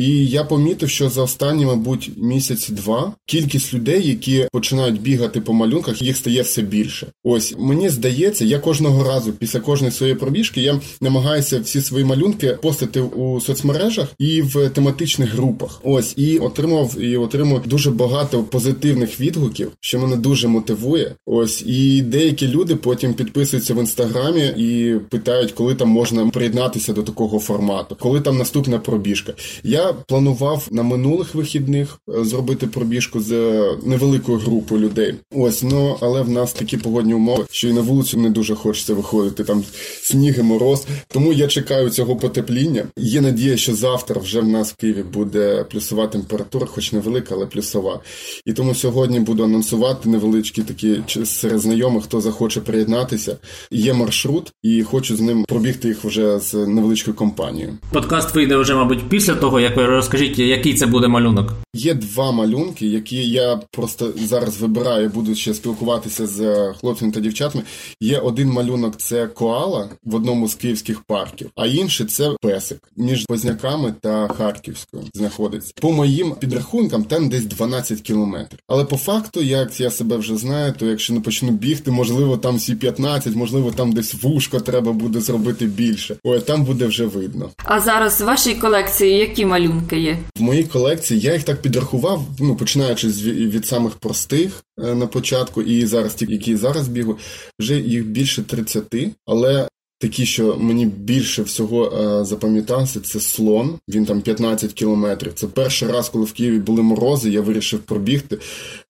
І 0.00 0.26
я 0.26 0.44
помітив, 0.44 0.90
що 0.90 1.10
за 1.10 1.22
останні, 1.22 1.66
мабуть, 1.66 2.10
місяць-два 2.16 3.12
кількість 3.26 3.74
людей, 3.74 4.08
які 4.08 4.46
починають 4.52 5.00
бігати 5.00 5.40
по 5.40 5.52
малюнках, 5.52 6.02
їх 6.02 6.16
стає 6.16 6.42
все 6.42 6.62
більше. 6.62 7.06
Ось 7.24 7.54
мені 7.58 7.88
здається, 7.88 8.44
я 8.44 8.58
кожного 8.58 9.04
разу 9.04 9.32
після 9.32 9.60
кожної 9.60 9.92
своєї 9.92 10.18
пробіжки 10.18 10.60
я 10.60 10.80
намагаюся 11.00 11.60
всі 11.60 11.80
свої 11.80 12.04
малюнки 12.04 12.58
постити 12.62 13.00
у 13.00 13.40
соцмережах 13.40 14.08
і 14.18 14.42
в 14.42 14.68
тематичних 14.68 15.34
групах. 15.34 15.80
Ось 15.84 16.14
і 16.16 16.38
отримав 16.38 17.00
і 17.00 17.16
отримав 17.16 17.66
дуже 17.66 17.90
багато 17.90 18.42
позитивних 18.42 19.20
відгуків, 19.20 19.72
що 19.80 19.98
мене 19.98 20.16
дуже 20.16 20.48
мотивує. 20.48 21.14
Ось 21.26 21.62
і 21.66 22.02
деякі 22.02 22.48
люди 22.48 22.76
потім 22.76 23.14
підписуються 23.14 23.74
в 23.74 23.78
інстаграмі 23.78 24.46
і 24.56 24.94
питають, 25.08 25.52
коли 25.52 25.74
там 25.74 25.88
можна 25.88 26.26
приєднатися 26.26 26.92
до 26.92 27.02
такого 27.02 27.38
формату, 27.38 27.96
коли 28.00 28.20
там 28.20 28.38
наступна 28.38 28.78
пробіжка. 28.78 29.32
Я 29.64 29.89
планував 29.92 30.68
на 30.70 30.82
минулих 30.82 31.34
вихідних 31.34 31.98
е, 32.08 32.24
зробити 32.24 32.66
пробіжку 32.66 33.20
з 33.20 33.32
е, 33.32 33.76
невеликою 33.82 34.38
групою 34.38 34.80
людей. 34.80 35.14
Ось 35.36 35.62
ну 35.62 35.96
але 36.00 36.22
в 36.22 36.30
нас 36.30 36.52
такі 36.52 36.76
погодні 36.76 37.14
умови, 37.14 37.44
що 37.50 37.68
і 37.68 37.72
на 37.72 37.80
вулицю 37.80 38.18
не 38.18 38.30
дуже 38.30 38.54
хочеться 38.54 38.94
виходити. 38.94 39.44
Там 39.44 39.64
сніги, 40.02 40.42
мороз. 40.42 40.86
Тому 41.08 41.32
я 41.32 41.46
чекаю 41.46 41.90
цього 41.90 42.16
потепління. 42.16 42.84
Є 42.96 43.20
надія, 43.20 43.56
що 43.56 43.74
завтра 43.74 44.20
вже 44.20 44.40
в 44.40 44.48
нас 44.48 44.72
в 44.72 44.76
Києві 44.76 45.02
буде 45.02 45.66
плюсова 45.70 46.06
температура, 46.06 46.66
хоч 46.66 46.92
невелика, 46.92 47.34
але 47.34 47.46
плюсова. 47.46 48.00
І 48.46 48.52
тому 48.52 48.74
сьогодні 48.74 49.20
буду 49.20 49.44
анонсувати 49.44 50.08
невеличкі 50.08 50.62
такі 50.62 51.02
серед 51.24 51.58
знайомих, 51.58 52.04
хто 52.04 52.20
захоче 52.20 52.60
приєднатися. 52.60 53.36
Є 53.70 53.92
маршрут, 53.94 54.52
і 54.62 54.82
хочу 54.82 55.16
з 55.16 55.20
ним 55.20 55.44
пробігти 55.44 55.88
їх 55.88 56.04
вже 56.04 56.38
з 56.38 56.54
невеличкою 56.54 57.16
компанією. 57.16 57.78
Подкаст 57.92 58.34
вийде 58.34 58.56
вже, 58.56 58.74
мабуть, 58.74 59.08
після 59.08 59.34
того, 59.34 59.60
як 59.60 59.76
розкажіть, 59.86 60.38
який 60.38 60.74
це 60.74 60.86
буде 60.86 61.08
малюнок. 61.08 61.52
Є 61.74 61.94
два 61.94 62.32
малюнки, 62.32 62.86
які 62.86 63.30
я 63.30 63.60
просто 63.70 64.12
зараз 64.16 64.60
вибираю, 64.60 65.08
буду 65.08 65.34
ще 65.34 65.54
спілкуватися 65.54 66.26
з 66.26 66.72
хлопцями 66.72 67.12
та 67.12 67.20
дівчатами. 67.20 67.64
Є 68.00 68.18
один 68.18 68.48
малюнок 68.48 68.96
це 68.96 69.26
коала 69.26 69.88
в 70.04 70.14
одному 70.14 70.48
з 70.48 70.54
київських 70.54 71.00
парків, 71.00 71.50
а 71.56 71.66
інший 71.66 72.06
це 72.06 72.30
песик 72.40 72.78
між 72.96 73.26
Позняками 73.26 73.94
та 74.00 74.28
Харківською 74.28 75.02
знаходиться. 75.14 75.72
По 75.80 75.92
моїм 75.92 76.34
підрахункам, 76.40 77.04
там 77.04 77.28
десь 77.28 77.44
12 77.44 78.00
кілометрів. 78.00 78.60
Але 78.68 78.84
по 78.84 78.96
факту, 78.96 79.42
як 79.42 79.80
я 79.80 79.90
себе 79.90 80.16
вже 80.16 80.36
знаю, 80.36 80.74
то 80.78 80.86
якщо 80.86 81.12
не 81.14 81.20
почну 81.20 81.50
бігти, 81.50 81.90
можливо, 81.90 82.36
там 82.36 82.56
всі 82.56 82.74
15, 82.74 83.34
можливо, 83.34 83.70
там 83.70 83.92
десь 83.92 84.22
вушко 84.22 84.60
треба 84.60 84.92
буде 84.92 85.20
зробити 85.20 85.66
більше. 85.66 86.16
Ой, 86.24 86.40
там 86.40 86.64
буде 86.64 86.86
вже 86.86 87.06
видно. 87.06 87.50
А 87.64 87.80
зараз 87.80 88.20
в 88.20 88.24
вашій 88.24 88.54
колекції 88.54 89.18
які 89.18 89.46
малюнки 89.46 89.59
є? 89.96 90.18
В 90.36 90.42
моїй 90.42 90.64
колекції 90.64 91.20
я 91.20 91.32
їх 91.32 91.42
так 91.42 91.62
підрахував, 91.62 92.24
ну 92.40 92.56
починаючи 92.56 93.08
від 93.08 93.66
самих 93.66 93.94
простих 93.94 94.62
е, 94.84 94.94
на 94.94 95.06
початку, 95.06 95.62
і 95.62 95.86
зараз 95.86 96.14
ті, 96.14 96.26
які 96.28 96.56
зараз 96.56 96.88
бігу, 96.88 97.18
вже 97.60 97.80
їх 97.80 98.06
більше 98.06 98.42
30, 98.42 98.94
але 99.26 99.68
Такі, 100.00 100.26
що 100.26 100.56
мені 100.56 100.86
більше 100.86 101.42
всього 101.42 101.86
е, 101.86 102.24
запам'ятався, 102.24 103.00
це 103.00 103.20
слон. 103.20 103.78
Він 103.88 104.06
там 104.06 104.20
15 104.20 104.72
кілометрів. 104.72 105.34
Це 105.34 105.46
перший 105.46 105.88
раз, 105.88 106.08
коли 106.08 106.24
в 106.24 106.32
Києві 106.32 106.58
були 106.58 106.82
морози, 106.82 107.30
я 107.30 107.40
вирішив 107.40 107.80
пробігти 107.80 108.38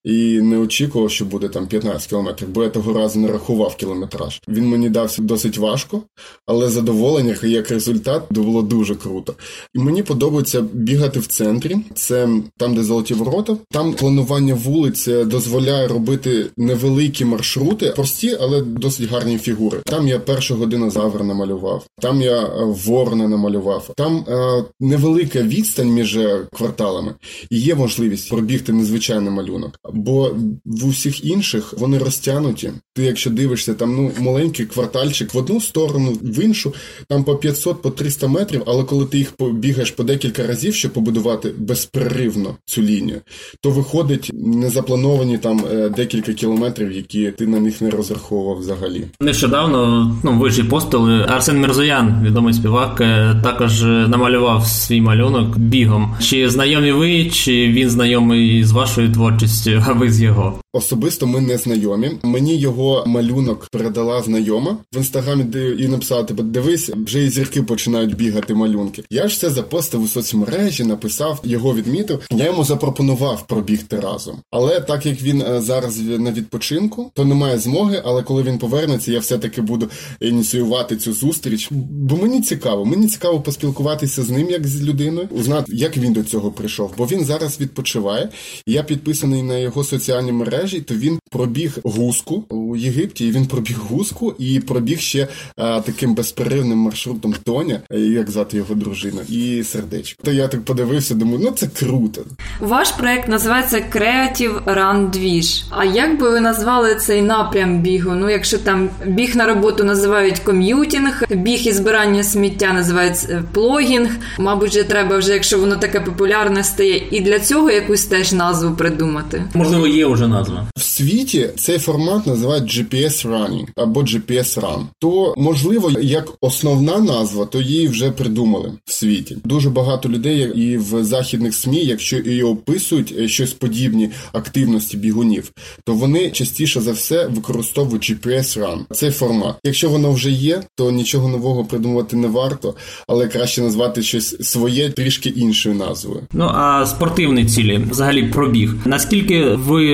і 0.05 0.41
не 0.41 0.59
очікував, 0.59 1.11
що 1.11 1.25
буде 1.25 1.49
там 1.49 1.67
15 1.67 2.09
кілометрів, 2.09 2.49
бо 2.49 2.63
я 2.63 2.69
того 2.69 2.93
разу 2.93 3.19
не 3.21 3.29
рахував 3.29 3.77
кілометраж. 3.77 4.41
Він 4.49 4.69
мені 4.69 4.89
дався 4.89 5.23
досить 5.23 5.59
важко, 5.59 6.03
але 6.47 6.71
задоволення 6.71 7.37
як 7.43 7.71
результат 7.71 8.23
було 8.31 8.63
дуже 8.63 8.95
круто. 8.95 9.35
І 9.75 9.79
мені 9.79 10.03
подобається 10.03 10.61
бігати 10.73 11.21
в 11.21 11.27
центрі. 11.27 11.77
Це 11.95 12.29
там, 12.57 12.75
де 12.75 12.83
золоті 12.83 13.15
ворота. 13.15 13.57
Там 13.71 13.93
планування 13.93 14.55
вулиць 14.55 15.07
дозволяє 15.07 15.89
робити 15.89 16.47
невеликі 16.57 17.25
маршрути, 17.25 17.93
прості, 17.97 18.39
але 18.41 18.61
досить 18.63 19.11
гарні 19.11 19.39
фігури. 19.39 19.79
Там 19.85 20.09
я 20.09 20.19
першу 20.19 20.55
годину 20.55 20.91
Тавр 20.91 21.25
намалював, 21.25 21.87
там 22.01 22.23
я 22.23 22.43
е, 22.43 22.65
Ворона 22.65 23.29
намалював. 23.29 23.91
Там 23.97 24.25
е, 24.29 24.65
невелика 24.81 25.43
відстань 25.43 25.89
між 25.89 26.17
е, 26.17 26.47
кварталами 26.53 27.15
і 27.51 27.61
є 27.61 27.75
можливість 27.75 28.31
пробігти 28.31 28.73
незвичайний 28.73 29.31
малюнок. 29.31 29.79
Бо 29.95 30.37
в 30.65 30.87
усіх 30.87 31.25
інших 31.25 31.75
вони 31.79 31.99
розтянуті. 31.99 32.73
Ти, 32.95 33.03
якщо 33.03 33.31
дивишся, 33.31 33.75
там 33.75 33.97
ну 33.97 34.13
маленький 34.19 34.67
квартальчик 34.67 35.35
в 35.35 35.39
одну 35.39 35.61
сторону, 35.61 36.13
в 36.23 36.45
іншу, 36.45 36.75
там 37.09 37.25
по 37.25 37.37
500 37.37 37.83
по 37.83 37.91
300 37.91 38.29
метрів, 38.29 38.63
але 38.67 38.85
коли 38.85 39.05
ти 39.05 39.19
їх 39.19 39.33
побігаєш 39.33 39.91
по 39.91 40.05
декілька 40.05 40.47
разів, 40.47 40.75
щоб 40.75 40.93
побудувати 40.93 41.53
безперервно 41.59 42.57
цю 42.65 42.83
лінію, 42.83 43.21
то 43.63 43.71
виходить 43.71 44.31
незаплановані 44.35 45.39
там 45.39 45.65
е, 45.73 45.89
декілька 45.89 46.33
кілометрів, 46.33 46.93
які 46.93 47.31
ти 47.31 47.47
на 47.47 47.61
них 47.61 47.81
не 47.81 47.91
розраховував 47.91 48.59
взагалі. 48.59 49.05
Нещодавно 49.21 50.11
ну 50.25 50.39
ви 50.39 50.51
ж 50.51 50.61
і 50.61 50.65
пост 50.65 50.95
Арсен 51.29 51.61
Мірзоян, 51.61 52.23
відомий 52.25 52.55
співак, 52.55 53.01
е, 53.01 53.41
також 53.45 53.83
намалював 53.83 54.67
свій 54.67 55.01
малюнок 55.01 55.59
бігом. 55.59 56.17
Чи 56.21 56.51
знайомі 56.51 56.93
ви, 56.93 57.25
чи 57.25 57.53
він 57.53 57.91
знайомий 57.91 58.65
з 58.65 58.73
вашою 58.73 59.13
творчістю, 59.13 59.80
а 59.87 59.93
ви 59.93 60.13
з 60.13 60.23
його? 60.23 60.61
Особисто 60.73 61.27
ми 61.27 61.41
не 61.41 61.59
знайомі. 61.59 62.11
Мені 62.23 62.57
його 62.57 63.05
малюнок 63.07 63.69
передала 63.73 64.23
знайома 64.23 64.77
в 64.93 64.97
інстаграмі, 64.97 65.45
де 65.45 65.71
і 65.71 65.89
написала 65.89 66.25
тебе: 66.25 66.43
дивись, 66.43 66.91
вже 66.91 67.25
і 67.25 67.31
зірки 67.31 67.63
починають 67.63 68.17
бігати 68.17 68.55
малюнки. 68.55 69.03
Я 69.11 69.29
ж 69.29 69.41
це 69.41 69.51
запостив 69.51 70.03
у 70.03 70.09
соцмережі, 70.09 70.85
написав, 70.85 71.41
його 71.45 71.75
відмітив. 71.75 72.21
Я 72.31 72.45
йому 72.45 72.65
запропонував 72.65 73.47
пробігти 73.47 74.01
разом. 74.01 74.39
Але 74.51 74.81
так 74.81 75.07
як 75.07 75.23
він 75.23 75.43
е, 75.43 75.61
зараз 75.61 75.99
на 76.01 76.33
відпочинку, 76.33 77.11
то 77.15 77.25
немає 77.25 77.59
змоги. 77.59 78.03
Але 78.05 78.23
коли 78.23 78.43
він 78.43 78.59
повернеться, 78.59 79.13
я 79.13 79.19
все 79.19 79.39
таки 79.39 79.61
буду 79.63 79.89
ініціювати 80.21 80.97
цю 80.97 81.13
зустріч. 81.13 81.69
Бо 81.91 82.17
мені 82.17 82.41
цікаво, 82.41 82.85
мені 82.85 83.09
цікаво 83.09 83.41
поспілкуватися 83.41 84.23
з 84.23 84.31
ним 84.31 84.51
як 84.51 84.67
з 84.67 84.83
людиною, 84.83 85.29
узнати, 85.31 85.73
як 85.75 85.97
він 85.97 86.13
до 86.13 86.23
цього 86.23 86.51
прийшов. 86.51 86.93
Бо 86.99 87.07
він 87.07 87.25
зараз 87.25 87.61
відпочиває. 87.61 88.29
Я 88.67 88.83
підписаний 88.83 89.43
на 89.43 89.59
його 89.59 89.85
соціальні 89.85 90.33
мережі 90.33 90.60
мережі, 90.61 90.81
то 90.81 90.95
він 90.95 91.19
пробіг 91.31 91.79
гуску 91.85 92.45
у 92.49 92.77
Єгипті. 92.77 93.27
і 93.27 93.31
Він 93.31 93.47
пробіг 93.47 93.79
гуску 93.79 94.35
і 94.39 94.61
пробіг 94.61 95.01
ще 95.01 95.29
а, 95.57 95.81
таким 95.81 96.15
безперервним 96.15 96.79
маршрутом 96.79 97.35
Тоня, 97.45 97.81
як 97.91 98.31
звати 98.31 98.57
його 98.57 98.75
дружина, 98.75 99.23
і 99.29 99.65
сердечко. 99.65 100.23
То 100.25 100.33
я 100.33 100.49
так 100.49 100.65
подивився, 100.65 101.15
думаю, 101.15 101.41
ну 101.43 101.51
це 101.51 101.67
круто. 101.67 102.23
Ваш 102.61 102.91
проект 102.91 103.29
називається 103.29 103.83
Creative 103.93 104.65
Run 104.65 105.11
Dvizh. 105.11 105.65
А 105.71 105.85
як 105.85 106.21
би 106.21 106.31
ви 106.31 106.41
назвали 106.41 106.95
цей 106.95 107.23
напрям 107.23 107.81
бігу? 107.81 108.15
Ну, 108.15 108.31
якщо 108.31 108.59
там 108.59 108.91
біг 109.07 109.37
на 109.37 109.47
роботу 109.47 109.85
називають 109.85 110.39
commuting, 110.39 111.23
біг 111.31 111.61
і 111.67 111.73
збирання 111.73 112.23
сміття 112.23 112.73
називається 112.73 113.29
е, 113.31 113.43
plogging. 113.53 114.11
Мабуть, 114.39 114.73
же 114.73 114.85
треба 114.85 115.19
вже, 115.19 115.33
якщо 115.33 115.59
воно 115.59 115.77
таке 115.77 116.01
популярне 116.01 116.65
стає, 116.65 117.03
і 117.11 117.21
для 117.21 117.39
цього 117.39 117.71
якусь 117.71 118.05
теж 118.05 118.33
назву 118.33 118.77
придумати. 118.77 119.45
Можливо, 119.55 119.87
є 119.87 120.07
вже 120.07 120.29
назва 120.29 120.50
назва. 120.51 120.71
В 120.77 120.83
світі 120.83 121.49
цей 121.57 121.79
формат 121.79 122.27
називають 122.27 122.65
GPS 122.65 123.29
Running 123.29 123.67
або 123.77 124.01
GPS 124.01 124.61
Run. 124.61 124.85
То 124.99 125.35
можливо, 125.37 125.91
як 126.01 126.33
основна 126.41 126.99
назва, 126.99 127.45
то 127.45 127.61
її 127.61 127.89
вже 127.89 128.11
придумали 128.11 128.73
в 128.85 128.93
світі. 128.93 129.37
Дуже 129.45 129.71
багато 129.71 130.09
людей 130.09 130.53
і 130.55 130.77
в 130.77 131.05
західних 131.05 131.55
СМІ, 131.55 131.85
якщо 131.85 132.17
і 132.17 132.43
описують 132.43 133.15
е, 133.19 133.29
щось 133.29 133.53
подібні 133.53 134.11
активності 134.33 134.97
бігунів, 134.97 135.53
то 135.85 135.95
вони 135.95 136.31
частіше 136.31 136.81
за 136.81 136.93
все 136.93 137.27
використовують 137.27 138.11
GPS 138.11 138.61
Run. 138.61 138.79
Цей 138.93 139.11
формат. 139.11 139.55
Якщо 139.65 139.91
воно 139.91 140.13
вже 140.13 140.31
є, 140.31 140.63
то 140.77 140.91
нічого 140.91 141.29
нового 141.29 141.65
придумувати 141.65 142.17
не 142.17 142.29
варто, 142.29 142.75
але 143.09 143.29
краще 143.29 143.63
назвати 143.63 144.03
щось 144.03 144.51
своє 144.51 144.91
трішки 144.91 145.29
іншою 145.29 145.75
назвою. 145.75 146.21
Ну 146.33 146.45
а 146.45 146.87
спортивні 146.87 147.45
цілі, 147.45 147.81
взагалі, 147.91 148.23
пробіг. 148.23 148.75
Наскільки 148.85 149.45
ви 149.45 149.87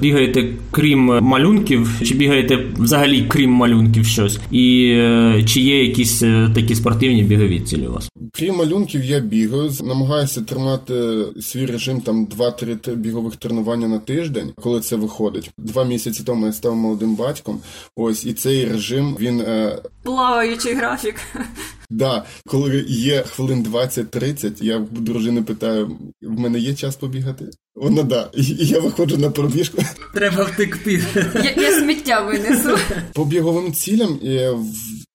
бігаєте 0.00 0.48
крім 0.70 1.00
малюнків, 1.00 1.90
чи 2.04 2.14
бігаєте 2.14 2.66
взагалі 2.78 3.24
крім 3.28 3.50
малюнків 3.50 4.06
щось? 4.06 4.38
І 4.50 4.92
е, 4.98 5.44
чи 5.46 5.60
є 5.60 5.84
якісь 5.84 6.22
е, 6.22 6.50
такі 6.54 6.74
спортивні 6.74 7.22
бігові 7.22 7.60
цілі 7.60 7.86
у 7.86 7.92
вас? 7.92 8.08
Крім 8.32 8.56
малюнків, 8.56 9.04
я 9.04 9.20
бігаю, 9.20 9.70
намагаюся 9.82 10.40
тримати 10.40 11.24
свій 11.40 11.66
режим 11.66 12.00
там 12.00 12.26
2-3 12.26 12.94
бігових 12.94 13.36
тренування 13.36 13.88
на 13.88 13.98
тиждень, 13.98 14.52
коли 14.62 14.80
це 14.80 14.96
виходить. 14.96 15.50
Два 15.58 15.84
місяці 15.84 16.22
тому 16.26 16.46
я 16.46 16.52
став 16.52 16.76
молодим 16.76 17.16
батьком. 17.16 17.60
Ось 17.96 18.26
і 18.26 18.32
цей 18.32 18.64
режим 18.64 19.16
він 19.20 19.40
е... 19.40 19.78
плаваючий 20.02 20.74
графік. 20.74 21.14
Да, 21.90 22.24
коли 22.46 22.84
є 22.88 23.22
хвилин 23.22 23.66
20-30, 23.72 24.64
я 24.64 24.78
дружини 24.90 25.42
питаю: 25.42 25.98
в 26.22 26.40
мене 26.40 26.58
є 26.58 26.74
час 26.74 26.96
побігати? 26.96 27.44
Вона 27.74 28.02
да. 28.02 28.30
І 28.34 28.42
я 28.66 28.80
виходжу 28.80 29.16
на 29.16 29.30
пробіжку. 29.30 29.82
Треба 30.14 30.44
втекти. 30.44 31.04
Я, 31.34 31.62
я 31.62 31.80
сміття 31.80 32.20
винесу. 32.20 32.78
По 33.14 33.24
біговим 33.24 33.72
цілям 33.72 34.18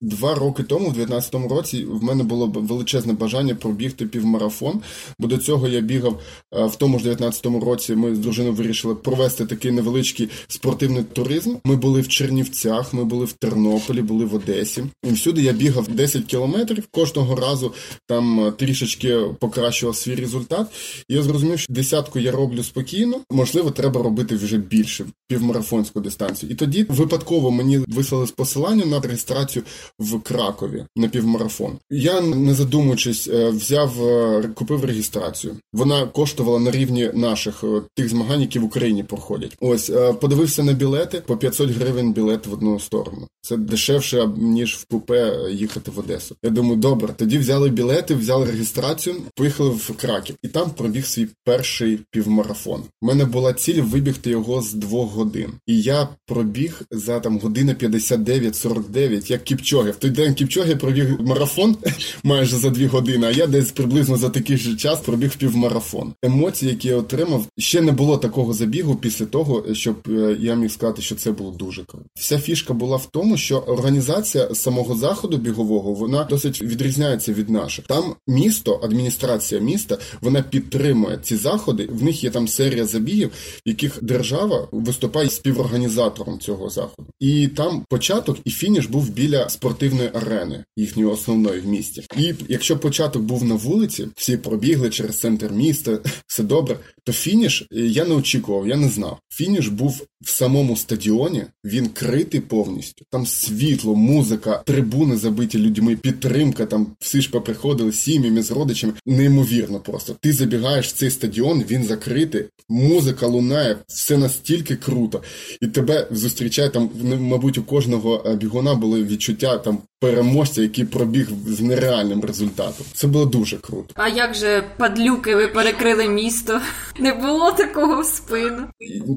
Два 0.05 0.35
роки 0.35 0.63
тому, 0.63 0.89
в 0.89 0.97
19-му 0.97 1.47
році, 1.47 1.85
в 1.85 2.03
мене 2.03 2.23
було 2.23 2.47
величезне 2.47 3.13
бажання 3.13 3.55
пробігти 3.55 4.05
півмарафон, 4.05 4.81
бо 5.19 5.27
до 5.27 5.37
цього 5.37 5.67
я 5.67 5.81
бігав 5.81 6.21
е, 6.55 6.65
в 6.65 6.75
тому 6.75 6.99
ж 6.99 7.09
19-му 7.09 7.59
році. 7.59 7.95
Ми 7.95 8.15
з 8.15 8.19
дружиною 8.19 8.53
вирішили 8.53 8.95
провести 8.95 9.45
такий 9.45 9.71
невеличкий 9.71 10.29
спортивний 10.47 11.03
туризм. 11.03 11.55
Ми 11.63 11.75
були 11.75 12.01
в 12.01 12.07
Чернівцях, 12.07 12.93
ми 12.93 13.03
були 13.03 13.25
в 13.25 13.33
Тернополі, 13.33 14.01
були 14.01 14.25
в 14.25 14.35
Одесі. 14.35 14.83
І 15.03 15.11
всюди 15.11 15.41
я 15.41 15.51
бігав 15.51 15.87
10 15.87 16.25
кілометрів. 16.25 16.87
Кожного 16.91 17.35
разу 17.35 17.73
там 18.07 18.47
е, 18.47 18.51
трішечки 18.51 19.19
покращував 19.39 19.95
свій 19.95 20.15
результат. 20.15 20.67
І 21.09 21.13
я 21.13 21.23
зрозумів, 21.23 21.59
що 21.59 21.73
десятку 21.73 22.19
я 22.19 22.31
роблю 22.31 22.63
спокійно. 22.63 23.19
Можливо, 23.31 23.71
треба 23.71 24.03
робити 24.03 24.35
вже 24.35 24.57
більше 24.57 25.05
півмарафонську 25.27 25.99
дистанцію. 25.99 26.51
І 26.51 26.55
тоді 26.55 26.85
випадково 26.89 27.51
мені 27.51 27.77
вислали 27.77 28.27
посилання 28.35 28.85
на 28.85 28.99
реєстрацію 28.99 29.63
в 29.99 30.21
Кракові 30.21 30.85
на 30.95 31.07
півмарафон. 31.07 31.77
Я 31.89 32.21
не 32.21 32.53
задумуючись, 32.53 33.27
е, 33.27 33.49
взяв 33.49 34.07
е, 34.07 34.49
купив 34.55 34.85
реєстрацію. 34.85 35.55
Вона 35.73 36.07
коштувала 36.07 36.59
на 36.59 36.71
рівні 36.71 37.11
наших 37.13 37.63
е, 37.63 37.81
тих 37.95 38.09
змагань, 38.09 38.41
які 38.41 38.59
в 38.59 38.63
Україні 38.63 39.03
проходять. 39.03 39.57
Ось 39.61 39.91
подивився 40.21 40.63
на 40.63 40.73
білети 40.73 41.21
по 41.25 41.37
500 41.37 41.69
гривень 41.69 42.13
білет 42.13 42.47
в 42.47 42.53
одну 42.53 42.79
сторону. 42.79 43.27
Це 43.41 43.57
дешевше 43.57 44.29
ніж 44.37 44.75
в 44.75 44.85
купе 44.85 45.37
їхати 45.51 45.91
в 45.91 45.99
Одесу. 45.99 46.35
Я 46.43 46.49
думаю, 46.49 46.75
добре, 46.75 47.13
тоді 47.17 47.37
взяли 47.37 47.69
білети, 47.69 48.15
взяли 48.15 48.45
реєстрацію, 48.45 49.15
поїхали 49.35 49.69
в 49.69 49.95
Краків, 49.97 50.35
і 50.43 50.47
там 50.47 50.69
пробіг 50.69 51.05
свій 51.05 51.27
перший 51.43 51.99
півмарафон. 52.11 52.83
У 53.01 53.05
мене 53.07 53.25
була 53.25 53.53
ціль 53.53 53.81
вибігти 53.81 54.29
його 54.29 54.61
з 54.61 54.73
двох 54.73 55.11
годин, 55.13 55.49
і 55.67 55.81
я 55.81 56.07
пробіг 56.25 56.81
за 56.91 57.19
там 57.19 57.39
година 57.39 57.73
59-49, 57.73 59.31
як 59.31 59.43
Кіпчоги. 59.85 59.91
В 59.91 59.95
той 59.95 60.09
день 60.09 60.33
Кіпчоги 60.33 60.75
пробіг 60.75 61.21
марафон 61.21 61.77
майже 62.23 62.57
за 62.57 62.69
дві 62.69 62.87
години. 62.87 63.27
А 63.27 63.31
я 63.31 63.47
десь 63.47 63.71
приблизно 63.71 64.17
за 64.17 64.29
такий 64.29 64.57
же 64.57 64.75
час 64.75 64.99
пробіг 64.99 65.37
півмарафон. 65.37 66.13
Емоції, 66.23 66.71
які 66.71 66.87
я 66.87 66.95
отримав, 66.97 67.45
ще 67.57 67.81
не 67.81 67.91
було 67.91 68.17
такого 68.17 68.53
забігу 68.53 68.95
після 68.95 69.25
того, 69.25 69.63
щоб 69.73 69.95
е, 70.07 70.37
я 70.39 70.55
міг 70.55 70.71
сказати, 70.71 71.01
що 71.01 71.15
це 71.15 71.31
було 71.31 71.51
дуже 71.51 71.83
круто. 71.83 72.05
Вся 72.15 72.39
фішка 72.39 72.73
була 72.73 72.97
в 72.97 73.05
тому, 73.05 73.37
що 73.37 73.57
організація 73.57 74.55
самого 74.55 74.95
заходу 74.95 75.37
бігового 75.37 75.93
вона 75.93 76.23
досить 76.23 76.61
відрізняється 76.61 77.33
від 77.33 77.49
наших. 77.49 77.85
Там 77.85 78.15
місто, 78.27 78.79
адміністрація 78.83 79.61
міста, 79.61 79.97
вона 80.21 80.41
підтримує 80.41 81.19
ці 81.23 81.35
заходи. 81.35 81.89
В 81.91 82.03
них 82.03 82.23
є 82.23 82.29
там 82.29 82.47
серія 82.47 82.85
забігів, 82.85 83.29
в 83.65 83.69
яких 83.69 83.99
держава 84.01 84.67
виступає 84.71 85.29
співорганізатором 85.29 86.39
цього 86.39 86.69
заходу. 86.69 87.07
І 87.19 87.47
там 87.47 87.83
початок 87.89 88.37
і 88.45 88.51
фініш 88.51 88.85
був 88.85 89.09
біля 89.09 89.49
спортивної 89.75 90.09
арени, 90.13 90.63
їхньої 90.75 91.09
основної 91.09 91.61
в 91.61 91.67
місті. 91.67 92.03
І 92.17 92.33
якщо 92.47 92.77
початок 92.77 93.21
був 93.21 93.43
на 93.43 93.55
вулиці, 93.55 94.07
всі 94.15 94.37
пробігли 94.37 94.89
через 94.89 95.19
центр 95.19 95.51
міста, 95.51 95.99
все 96.35 96.43
добре. 96.43 96.77
То 97.03 97.13
фініш 97.13 97.67
я 97.71 98.05
не 98.05 98.15
очікував, 98.15 98.67
я 98.67 98.75
не 98.75 98.89
знав. 98.89 99.17
Фініш 99.29 99.67
був 99.67 100.05
в 100.21 100.29
самому 100.29 100.77
стадіоні, 100.77 101.43
він 101.63 101.87
критий 101.87 102.39
повністю. 102.39 103.05
Там 103.11 103.25
світло, 103.25 103.95
музика, 103.95 104.63
трибуни 104.65 105.17
забиті 105.17 105.57
людьми, 105.59 105.95
підтримка. 105.95 106.65
Там 106.65 106.87
всі 106.99 107.21
ж 107.21 107.29
поприходили 107.29 107.91
сім'ями 107.91 108.41
з 108.41 108.51
родичами. 108.51 108.93
Неймовірно, 109.05 109.79
просто 109.79 110.15
ти 110.21 110.33
забігаєш 110.33 110.87
в 110.87 110.91
цей 110.91 111.09
стадіон, 111.09 111.63
він 111.69 111.83
закритий, 111.83 112.45
музика 112.69 113.27
лунає, 113.27 113.77
все 113.87 114.17
настільки 114.17 114.75
круто, 114.75 115.23
і 115.61 115.67
тебе 115.67 116.07
зустрічає 116.11 116.69
там. 116.69 116.89
Мабуть, 117.19 117.57
у 117.57 117.63
кожного 117.63 118.23
е, 118.25 118.35
бігуна 118.35 118.75
були 118.75 119.03
відчуття 119.03 119.57
там 119.57 119.77
переможця, 119.99 120.61
який 120.61 120.85
пробіг 120.85 121.27
з 121.47 121.61
нереальним 121.61 122.21
результатом. 122.21 122.85
Це 122.93 123.07
було 123.07 123.25
дуже 123.25 123.57
круто. 123.57 123.93
А 123.95 124.07
як 124.07 124.33
же 124.33 124.63
падлюки, 124.77 125.35
ви 125.35 125.47
перекрили 125.47 126.07
місто? 126.25 126.61
Не 126.99 127.13
було 127.13 127.51
такого 127.51 128.01
в 128.01 128.05
спину? 128.05 128.63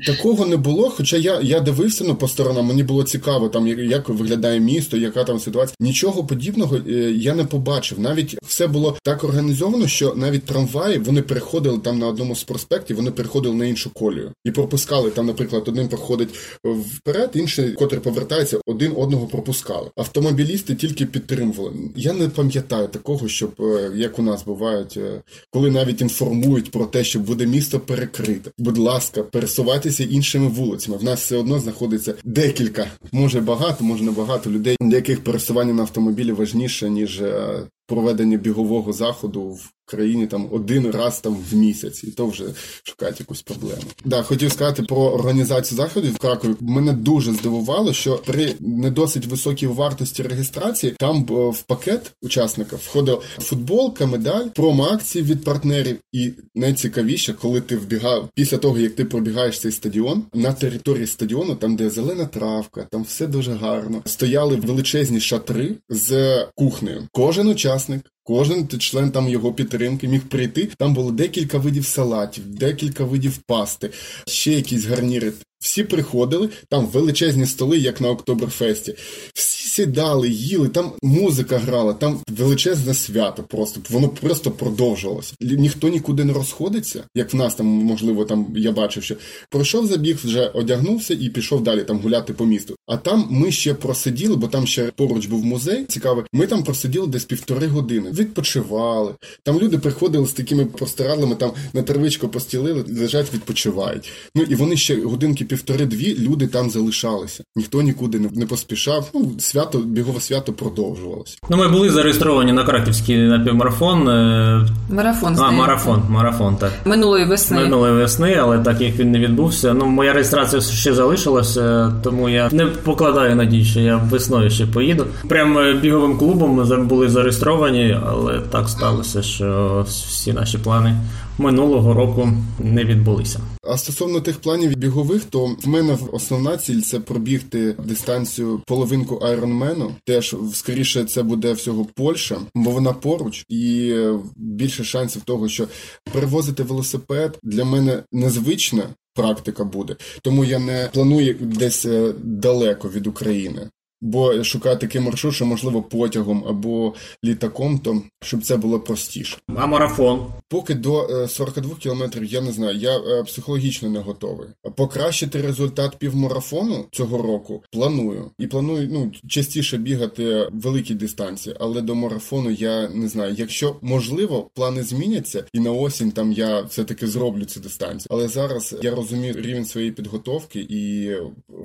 Такого 0.07 0.47
не 0.47 0.57
було. 0.57 0.91
Хоча 0.91 1.17
я 1.17 1.41
я 1.41 1.61
дивився 1.61 2.05
ну, 2.05 2.15
по 2.15 2.29
сторонам, 2.29 2.67
мені 2.67 2.83
було 2.83 3.05
цікаво, 3.05 3.49
там 3.49 3.69
як 3.69 4.09
виглядає 4.09 4.61
місто, 4.61 4.97
яка 4.97 5.25
там 5.25 5.39
ситуація. 5.39 5.77
Нічого 5.81 6.25
подібного 6.25 6.77
е, 6.77 6.93
я 7.13 7.35
не 7.35 7.45
побачив. 7.45 8.01
Навіть 8.01 8.37
все 8.43 8.67
було 8.67 8.97
так 9.03 9.25
організовано, 9.25 9.87
що 9.87 10.15
навіть 10.15 10.45
трамваї 10.45 10.99
вони 10.99 11.23
переходили 11.23 11.79
там 11.79 11.99
на 11.99 12.07
одному 12.07 12.37
з 12.37 12.45
проспектів, 12.45 12.97
вони 12.97 13.11
переходили 13.11 13.55
на 13.55 13.67
іншу 13.67 13.91
колію 13.91 14.33
і 14.45 14.51
пропускали 14.51 15.11
там, 15.11 15.27
наприклад, 15.27 15.63
один 15.67 15.89
проходить 15.89 16.29
вперед, 16.65 17.31
інший, 17.35 17.73
котрий 17.73 18.01
повертається, 18.01 18.59
один 18.67 18.93
одного 18.97 19.27
пропускали. 19.27 19.91
Автомобілісти 19.97 20.75
тільки 20.75 21.07
підтримували. 21.07 21.73
Я 21.97 22.13
не 22.13 22.29
пам'ятаю 22.29 22.89
такого, 22.89 23.29
щоб 23.29 23.55
е, 23.61 23.91
як 23.95 24.19
у 24.19 24.23
нас 24.23 24.45
бувають, 24.45 24.97
е, 24.97 25.23
коли 25.51 25.71
навіть 25.71 26.01
інформують 26.01 26.71
про 26.71 26.87
те, 26.87 26.98
що 27.05 27.21
буде 27.21 27.47
місто 27.47 27.81
перекрите. 27.81 28.51
Будь 28.59 28.79
ласка, 28.79 29.23
пересувайтеся 29.23 30.05
іншими 30.05 30.49
вулицями. 30.49 30.97
В 30.97 31.05
нас 31.05 31.21
все 31.21 31.37
одно 31.37 31.59
знаходиться 31.59 32.15
декілька, 32.25 32.87
може 33.13 33.41
багато, 33.41 33.85
може 33.85 34.05
не 34.05 34.11
багато 34.11 34.51
людей, 34.51 34.77
для 34.81 34.97
яких 34.97 35.25
пересування 35.25 35.75
на 35.75 35.83
автомобілі 35.83 36.33
важніше 36.33 36.91
ніж 36.91 37.21
е, 37.21 37.63
проведення 37.87 38.37
бігового 38.37 38.93
заходу 38.93 39.43
в 39.43 39.71
країні 39.89 40.27
там 40.27 40.49
один 40.53 40.91
раз 40.91 41.21
там 41.21 41.37
в 41.51 41.57
місяць, 41.57 42.05
і 42.05 42.11
то 42.11 42.27
вже 42.27 42.45
шукають 42.83 43.21
якусь 43.21 43.43
проблему. 43.43 43.83
Да, 44.05 44.23
хотів 44.23 44.53
сказати 44.53 44.83
про 44.83 44.97
організацію 44.97 45.77
заходів 45.77 46.15
в 46.15 46.19
Кракові. 46.19 46.55
Мене 46.61 46.93
дуже 46.93 47.33
здивувало, 47.33 47.93
що 47.93 48.19
при 48.27 48.55
не 48.61 48.91
досить 48.91 49.27
високій 49.27 49.67
вартості 49.67 50.23
реєстрації 50.23 50.95
там 50.99 51.27
е, 51.31 51.33
в 51.33 51.63
пакет 51.63 52.13
учасника 52.23 52.77
входила 52.77 53.21
футболка, 53.39 54.07
медаль, 54.07 54.47
промо-акції 54.55 55.25
від 55.25 55.45
партнерів. 55.45 55.99
І 56.13 56.31
найцікавіше, 56.55 57.33
коли 57.33 57.61
ти 57.61 57.77
вбігав 57.77 58.29
після 58.35 58.59
того, 58.59 58.79
як 58.79 58.95
ти 58.95 59.05
пробігаєш 59.05 59.61
цей 59.61 59.73
стадіон 59.73 60.23
на 60.35 60.53
території 60.53 61.07
стадіону, 61.07 61.55
там 61.55 61.77
де 61.77 61.91
зелена 61.91 62.25
травка, 62.25 62.87
там 62.91 63.03
все 63.03 63.27
дуже 63.27 63.53
гарно. 63.53 64.03
Стояли 64.05 64.57
величезні 64.57 65.21
шатри 65.21 65.75
з 65.89 66.39
кухнею. 66.55 67.09
Кожен 67.13 67.49
учасник 67.49 68.01
Кожен 68.29 68.69
член 68.69 69.11
там 69.11 69.29
його 69.29 69.53
підтримки 69.53 70.09
міг 70.09 70.23
прийти. 70.23 70.69
Там 70.79 70.95
було 70.95 71.11
декілька 71.11 71.59
видів 71.59 71.87
салатів, 71.87 72.47
декілька 72.47 73.05
видів 73.05 73.39
пасти, 73.39 73.91
ще 74.27 74.53
якісь 74.53 74.85
гарніри. 74.85 75.33
Всі 75.61 75.85
приходили, 75.85 76.49
там 76.69 76.87
величезні 76.87 77.47
столи, 77.47 77.79
як 77.79 78.01
на 78.01 78.11
Октоберфесті. 78.11 78.95
Всі 79.35 79.59
сідали, 79.79 80.29
їли, 80.29 80.69
там 80.69 80.93
музика 81.03 81.59
грала, 81.59 81.93
там 81.93 82.21
величезне 82.31 82.95
свято. 82.95 83.43
Просто 83.43 83.81
воно 83.91 84.09
просто 84.09 84.51
продовжувалося. 84.51 85.35
Ніхто 85.41 85.89
нікуди 85.89 86.25
не 86.25 86.33
розходиться, 86.33 87.05
як 87.15 87.33
в 87.33 87.37
нас 87.37 87.55
там, 87.55 87.67
можливо, 87.67 88.25
там 88.25 88.47
я 88.57 88.73
бачив, 88.73 89.03
що 89.03 89.15
пройшов 89.51 89.87
забіг, 89.87 90.19
вже 90.25 90.49
одягнувся 90.49 91.15
і 91.15 91.29
пішов 91.29 91.63
далі 91.63 91.83
там 91.85 91.99
гуляти 91.99 92.33
по 92.33 92.47
місту. 92.47 92.77
А 92.87 92.97
там 92.97 93.27
ми 93.31 93.53
ще 93.53 93.75
просиділи, 93.75 94.37
бо 94.37 94.49
там 94.49 94.67
ще 94.67 94.85
поруч 94.97 95.27
був 95.27 95.45
музей. 95.45 95.85
Цікавий. 95.85 96.25
Ми 96.33 96.47
там 96.47 96.63
просиділи 96.63 97.07
десь 97.07 97.25
півтори 97.25 97.67
години. 97.67 98.11
Відпочивали. 98.11 99.15
Там 99.43 99.59
люди 99.59 99.79
приходили 99.79 100.27
з 100.27 100.33
такими 100.33 100.65
простирадлами, 100.67 101.35
там 101.35 101.53
на 101.73 101.83
травичку 101.83 102.29
постілили, 102.29 102.85
лежать, 102.89 103.35
відпочивають. 103.35 104.11
Ну 104.35 104.43
і 104.43 104.55
вони 104.55 104.77
ще 104.77 105.03
годинки 105.03 105.45
півтори-дві 105.49 106.19
люди 106.19 106.47
там 106.47 106.71
залишалися. 106.71 107.45
Ніхто 107.57 107.83
нікуди 107.83 108.19
не, 108.19 108.29
не 108.33 108.47
поспішав. 108.47 109.11
Ну, 109.15 109.33
свято, 109.39 109.79
бігове 109.79 110.21
свято 110.21 110.53
продовжувалося. 110.53 111.39
Ну, 111.51 111.57
ми 111.57 111.69
були 111.69 111.91
зареєстровані 111.91 112.53
на 112.53 112.65
Краківський 112.65 113.17
напівмарафон. 113.17 114.09
Е, 114.09 114.67
марафон. 114.91 115.37
А, 115.39 115.51
марафон, 115.51 116.03
марафон, 116.09 116.57
так. 116.57 116.73
Минулої 116.85 117.25
весни. 117.25 117.57
Минулої 117.57 117.95
весни, 117.95 118.37
але 118.41 118.59
так 118.59 118.81
як 118.81 118.97
він 118.97 119.11
не 119.11 119.19
відбувся. 119.19 119.75
Ну, 119.75 119.87
моя 119.87 120.13
реєстрація 120.13 120.63
ще 120.63 120.95
залишилася, 120.95 121.93
тому 122.05 122.29
я 122.29 122.49
не 122.53 122.67
покладаю 122.67 123.37
надій, 123.37 123.65
що 123.65 123.81
я 123.81 123.97
весною 123.97 124.51
ще 124.51 124.67
поїду. 124.67 125.07
Прямо 125.29 125.61
е, 125.61 125.75
біговим 125.75 126.19
клубом 126.19 126.51
ми 126.51 126.77
були 126.85 127.09
зареєстровані, 127.09 127.99
але 128.07 128.41
так 128.41 128.69
сталося, 128.69 129.23
що 129.23 129.85
всі 129.89 130.33
наші 130.33 130.59
плани 130.59 130.97
минулого 131.39 131.95
року 131.95 132.29
не 132.59 132.85
відбулися. 132.85 133.41
А 133.71 133.79
стосовно 133.79 134.21
тих 134.21 134.37
планів 134.41 134.77
бігових, 134.77 135.25
то 135.25 135.57
в 135.65 135.69
мене 135.69 135.99
основна 136.13 136.57
ціль 136.57 136.81
це 136.81 137.01
пробігти 137.01 137.75
дистанцію 137.85 138.61
половинку 138.67 139.17
айронмену. 139.17 139.95
Теж 140.05 140.37
скоріше 140.53 141.05
це 141.05 141.23
буде 141.23 141.53
всього 141.53 141.87
Польща, 141.95 142.39
бо 142.55 142.71
вона 142.71 142.93
поруч, 142.93 143.45
і 143.49 143.95
більше 144.37 144.85
шансів 144.85 145.23
того, 145.23 145.49
що 145.49 145.69
перевозити 146.13 146.63
велосипед 146.63 147.39
для 147.43 147.65
мене 147.65 148.03
незвична 148.13 148.83
практика 149.15 149.65
буде, 149.65 149.97
тому 150.23 150.45
я 150.45 150.59
не 150.59 150.89
планую 150.93 151.37
десь 151.41 151.87
е, 151.87 152.13
далеко 152.23 152.89
від 152.89 153.07
України. 153.07 153.69
Бо 154.01 154.45
шукати 154.45 154.87
такий 154.87 155.01
маршрут, 155.01 155.35
що 155.35 155.47
можливо 155.47 155.83
потягом 155.83 156.45
або 156.49 156.95
літаком, 157.25 157.79
то 157.79 158.03
щоб 158.21 158.43
це 158.43 158.57
було 158.57 158.81
простіше. 158.81 159.39
А 159.57 159.67
марафон? 159.67 160.27
Поки 160.49 160.75
до 160.75 161.27
42 161.29 161.73
е, 161.73 161.77
кілометрів 161.81 162.25
я 162.25 162.41
не 162.41 162.53
знаю, 162.53 162.77
я 162.77 162.99
е, 162.99 163.23
психологічно 163.23 163.89
не 163.89 163.99
готовий. 163.99 164.49
Покращити 164.77 165.43
результат 165.43 165.97
півмарафону 165.99 166.85
цього 166.93 167.23
року 167.23 167.63
планую 167.73 168.31
і 168.39 168.47
планую 168.47 168.89
ну 168.93 169.13
частіше 169.29 169.77
бігати 169.77 170.49
великі 170.53 170.95
дистанції, 170.95 171.57
але 171.61 171.81
до 171.81 171.95
марафону 171.95 172.51
я 172.51 172.89
не 172.89 173.09
знаю. 173.09 173.35
Якщо 173.39 173.77
можливо, 173.83 174.51
плани 174.55 174.83
зміняться, 174.83 175.45
і 175.53 175.61
на 175.61 175.73
осінь 175.73 176.11
там 176.11 176.33
я 176.33 176.61
все 176.61 176.85
таки 176.85 177.07
зроблю 177.07 177.45
цю 177.45 177.61
дистанцію. 177.61 178.07
Але 178.11 178.29
зараз 178.29 178.77
я 178.83 178.95
розумію 178.95 179.35
рівень 179.39 179.65
своєї 179.65 179.93
підготовки 179.93 180.67
і 180.69 181.13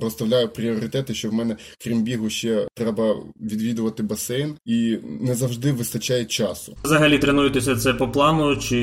розставляю 0.00 0.48
пріоритети, 0.48 1.14
що 1.14 1.30
в 1.30 1.32
мене 1.32 1.56
крім 1.78 2.02
бігу 2.02 2.23
ще 2.30 2.68
треба 2.74 3.16
відвідувати 3.40 4.02
басейн, 4.02 4.54
і 4.64 4.98
не 5.20 5.34
завжди 5.34 5.72
вистачає 5.72 6.24
часу. 6.24 6.76
Взагалі 6.84 7.18
тренуєтеся 7.18 7.76
це 7.76 7.94
по 7.94 8.08
плану 8.08 8.56
чи 8.56 8.78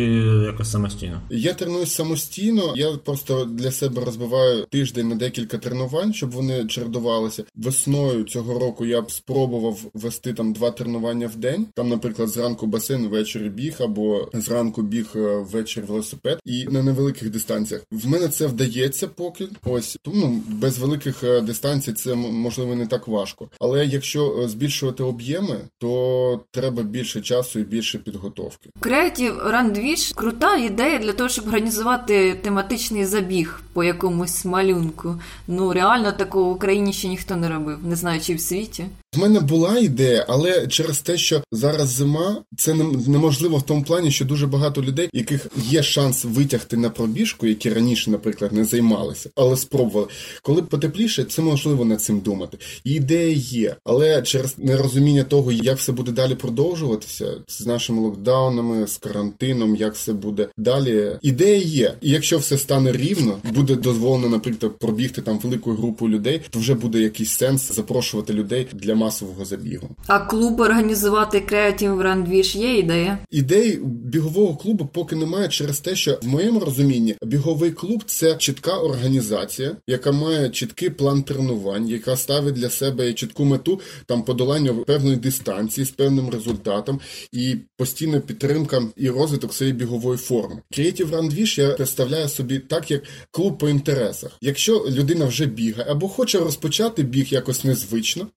якось 0.45 0.71
самостійно? 0.71 1.21
Я 1.29 1.53
тренуюсь 1.53 1.91
самостійно. 1.91 2.73
Я 2.75 2.91
просто 2.91 3.45
для 3.45 3.71
себе 3.71 4.05
розбиваю 4.05 4.65
тиждень 4.65 5.09
на 5.09 5.15
декілька 5.15 5.57
тренувань, 5.57 6.13
щоб 6.13 6.31
вони 6.31 6.65
чередувалися. 6.65 7.43
Весною 7.55 8.23
цього 8.23 8.59
року 8.59 8.85
я 8.85 9.01
б 9.01 9.11
спробував 9.11 9.79
вести 9.93 10.33
там 10.33 10.53
два 10.53 10.71
тренування 10.71 11.27
в 11.27 11.35
день. 11.35 11.67
Там, 11.75 11.89
наприклад, 11.89 12.29
зранку 12.29 12.67
басейн, 12.67 13.07
ввечері 13.07 13.49
біг, 13.49 13.75
або 13.79 14.29
зранку 14.33 14.81
біг 14.81 15.11
е, 15.15 15.45
ввечері 15.51 15.85
велосипед, 15.85 16.39
і 16.45 16.65
на 16.65 16.83
невеликих 16.83 17.29
дистанціях. 17.29 17.83
В 17.91 18.07
мене 18.07 18.27
це 18.27 18.47
вдається 18.47 19.07
поки 19.07 19.47
ось 19.63 19.97
тому 20.01 20.43
без 20.47 20.77
великих 20.77 21.23
е, 21.23 21.41
дистанцій 21.41 21.93
це 21.93 22.15
можливо 22.15 22.75
не 22.75 22.87
так 22.87 23.07
важко. 23.07 23.30
Але 23.59 23.85
якщо 23.85 24.39
е, 24.39 24.47
збільшувати 24.47 25.03
об'єми, 25.03 25.59
то 25.77 26.39
треба 26.51 26.83
більше 26.83 27.21
часу 27.21 27.59
і 27.59 27.63
більше 27.63 27.97
підготовки. 27.97 28.69
Creative 28.81 29.49
Рандвіш– 29.49 30.11
крута 30.15 30.55
ідея 30.55 30.99
для 30.99 31.13
того, 31.13 31.29
щоб 31.29 31.47
організувати 31.47 32.33
тематичний 32.33 33.05
забіг 33.05 33.61
по 33.73 33.83
якомусь 33.83 34.45
малюнку. 34.45 35.15
Ну 35.47 35.73
реально 35.73 36.11
такого 36.11 36.49
в 36.49 36.53
Україні 36.53 36.93
ще 36.93 37.07
ніхто 37.07 37.35
не 37.35 37.49
робив, 37.49 37.77
не 37.83 37.95
знаю, 37.95 38.21
чи 38.21 38.35
в 38.35 38.41
світі. 38.41 38.85
В 39.15 39.19
мене 39.19 39.39
була 39.39 39.79
ідея, 39.79 40.25
але 40.29 40.67
через 40.67 40.99
те, 40.99 41.17
що 41.17 41.43
зараз 41.51 41.89
зима, 41.89 42.43
це 42.57 42.73
неможливо 43.07 43.57
в 43.57 43.63
тому 43.63 43.83
плані, 43.83 44.11
що 44.11 44.25
дуже 44.25 44.47
багато 44.47 44.81
людей, 44.81 45.09
яких 45.13 45.47
є 45.69 45.83
шанс 45.83 46.25
витягти 46.25 46.77
на 46.77 46.89
пробіжку, 46.89 47.47
які 47.47 47.69
раніше, 47.69 48.11
наприклад, 48.11 48.53
не 48.53 48.65
займалися, 48.65 49.29
але 49.35 49.57
спробували. 49.57 50.07
Коли 50.41 50.61
потепліше, 50.61 51.23
це 51.23 51.41
можливо 51.41 51.85
над 51.85 52.01
цим 52.01 52.19
думати. 52.19 52.57
І 52.83 52.93
ідея 52.93 53.35
є, 53.35 53.75
але 53.83 54.21
через 54.21 54.57
нерозуміння 54.57 55.23
того, 55.23 55.51
як 55.51 55.77
все 55.77 55.91
буде 55.91 56.11
далі 56.11 56.35
продовжуватися 56.35 57.33
з 57.47 57.65
нашими 57.65 58.01
локдаунами, 58.01 58.87
з 58.87 58.97
карантином, 58.97 59.75
як 59.75 59.95
все 59.95 60.13
буде 60.13 60.47
далі. 60.57 61.11
Ідея 61.21 61.61
є. 61.61 61.93
І 62.01 62.09
якщо 62.09 62.37
все 62.37 62.57
стане 62.57 62.91
рівно, 62.91 63.37
буде 63.53 63.75
дозволено, 63.75 64.29
наприклад, 64.29 64.79
пробігти 64.79 65.21
там 65.21 65.39
велику 65.39 65.71
групу 65.71 66.09
людей, 66.09 66.41
то 66.49 66.59
вже 66.59 66.73
буде 66.73 66.99
якийсь 66.99 67.31
сенс 67.31 67.71
запрошувати 67.71 68.33
людей 68.33 68.67
для 68.73 69.00
масового 69.01 69.45
забігу. 69.45 69.89
А 70.07 70.19
клуб 70.19 70.59
організувати 70.59 71.43
Creative 71.51 71.97
Run 72.01 72.29
Wish 72.29 72.57
є 72.57 72.77
ідея? 72.77 73.17
Ідей 73.31 73.79
бігового 73.83 74.55
клубу 74.55 74.89
поки 74.93 75.15
немає 75.15 75.47
через 75.47 75.79
те, 75.79 75.95
що 75.95 76.19
в 76.21 76.27
моєму 76.27 76.59
розумінні 76.59 77.15
біговий 77.23 77.71
клуб 77.71 78.03
це 78.05 78.35
чітка 78.35 78.77
організація, 78.77 79.75
яка 79.87 80.11
має 80.11 80.49
чіткий 80.49 80.89
план 80.89 81.23
тренувань, 81.23 81.87
яка 81.87 82.17
ставить 82.17 82.53
для 82.53 82.69
себе 82.69 83.13
чітку 83.13 83.45
мету 83.45 83.79
там 84.05 84.23
подолання 84.23 84.73
певної 84.73 85.15
дистанції 85.15 85.85
з 85.85 85.91
певним 85.91 86.29
результатом 86.29 86.99
і 87.31 87.55
постійна 87.77 88.19
підтримка 88.19 88.81
і 88.95 89.09
розвиток 89.09 89.53
своєї 89.53 89.77
бігової 89.77 90.17
форми. 90.17 90.61
Creative 90.77 91.09
Run 91.09 91.39
Wish 91.39 91.61
я 91.61 91.71
представляю 91.71 92.29
собі 92.29 92.59
так, 92.59 92.91
як 92.91 93.03
клуб 93.31 93.57
по 93.57 93.69
інтересах. 93.69 94.31
Якщо 94.41 94.85
людина 94.89 95.25
вже 95.25 95.45
бігає 95.45 95.91
або 95.91 96.07
хоче 96.07 96.39
розпочати 96.39 97.03
біг 97.03 97.27
якось 97.29 97.63
незвично, 97.63 98.27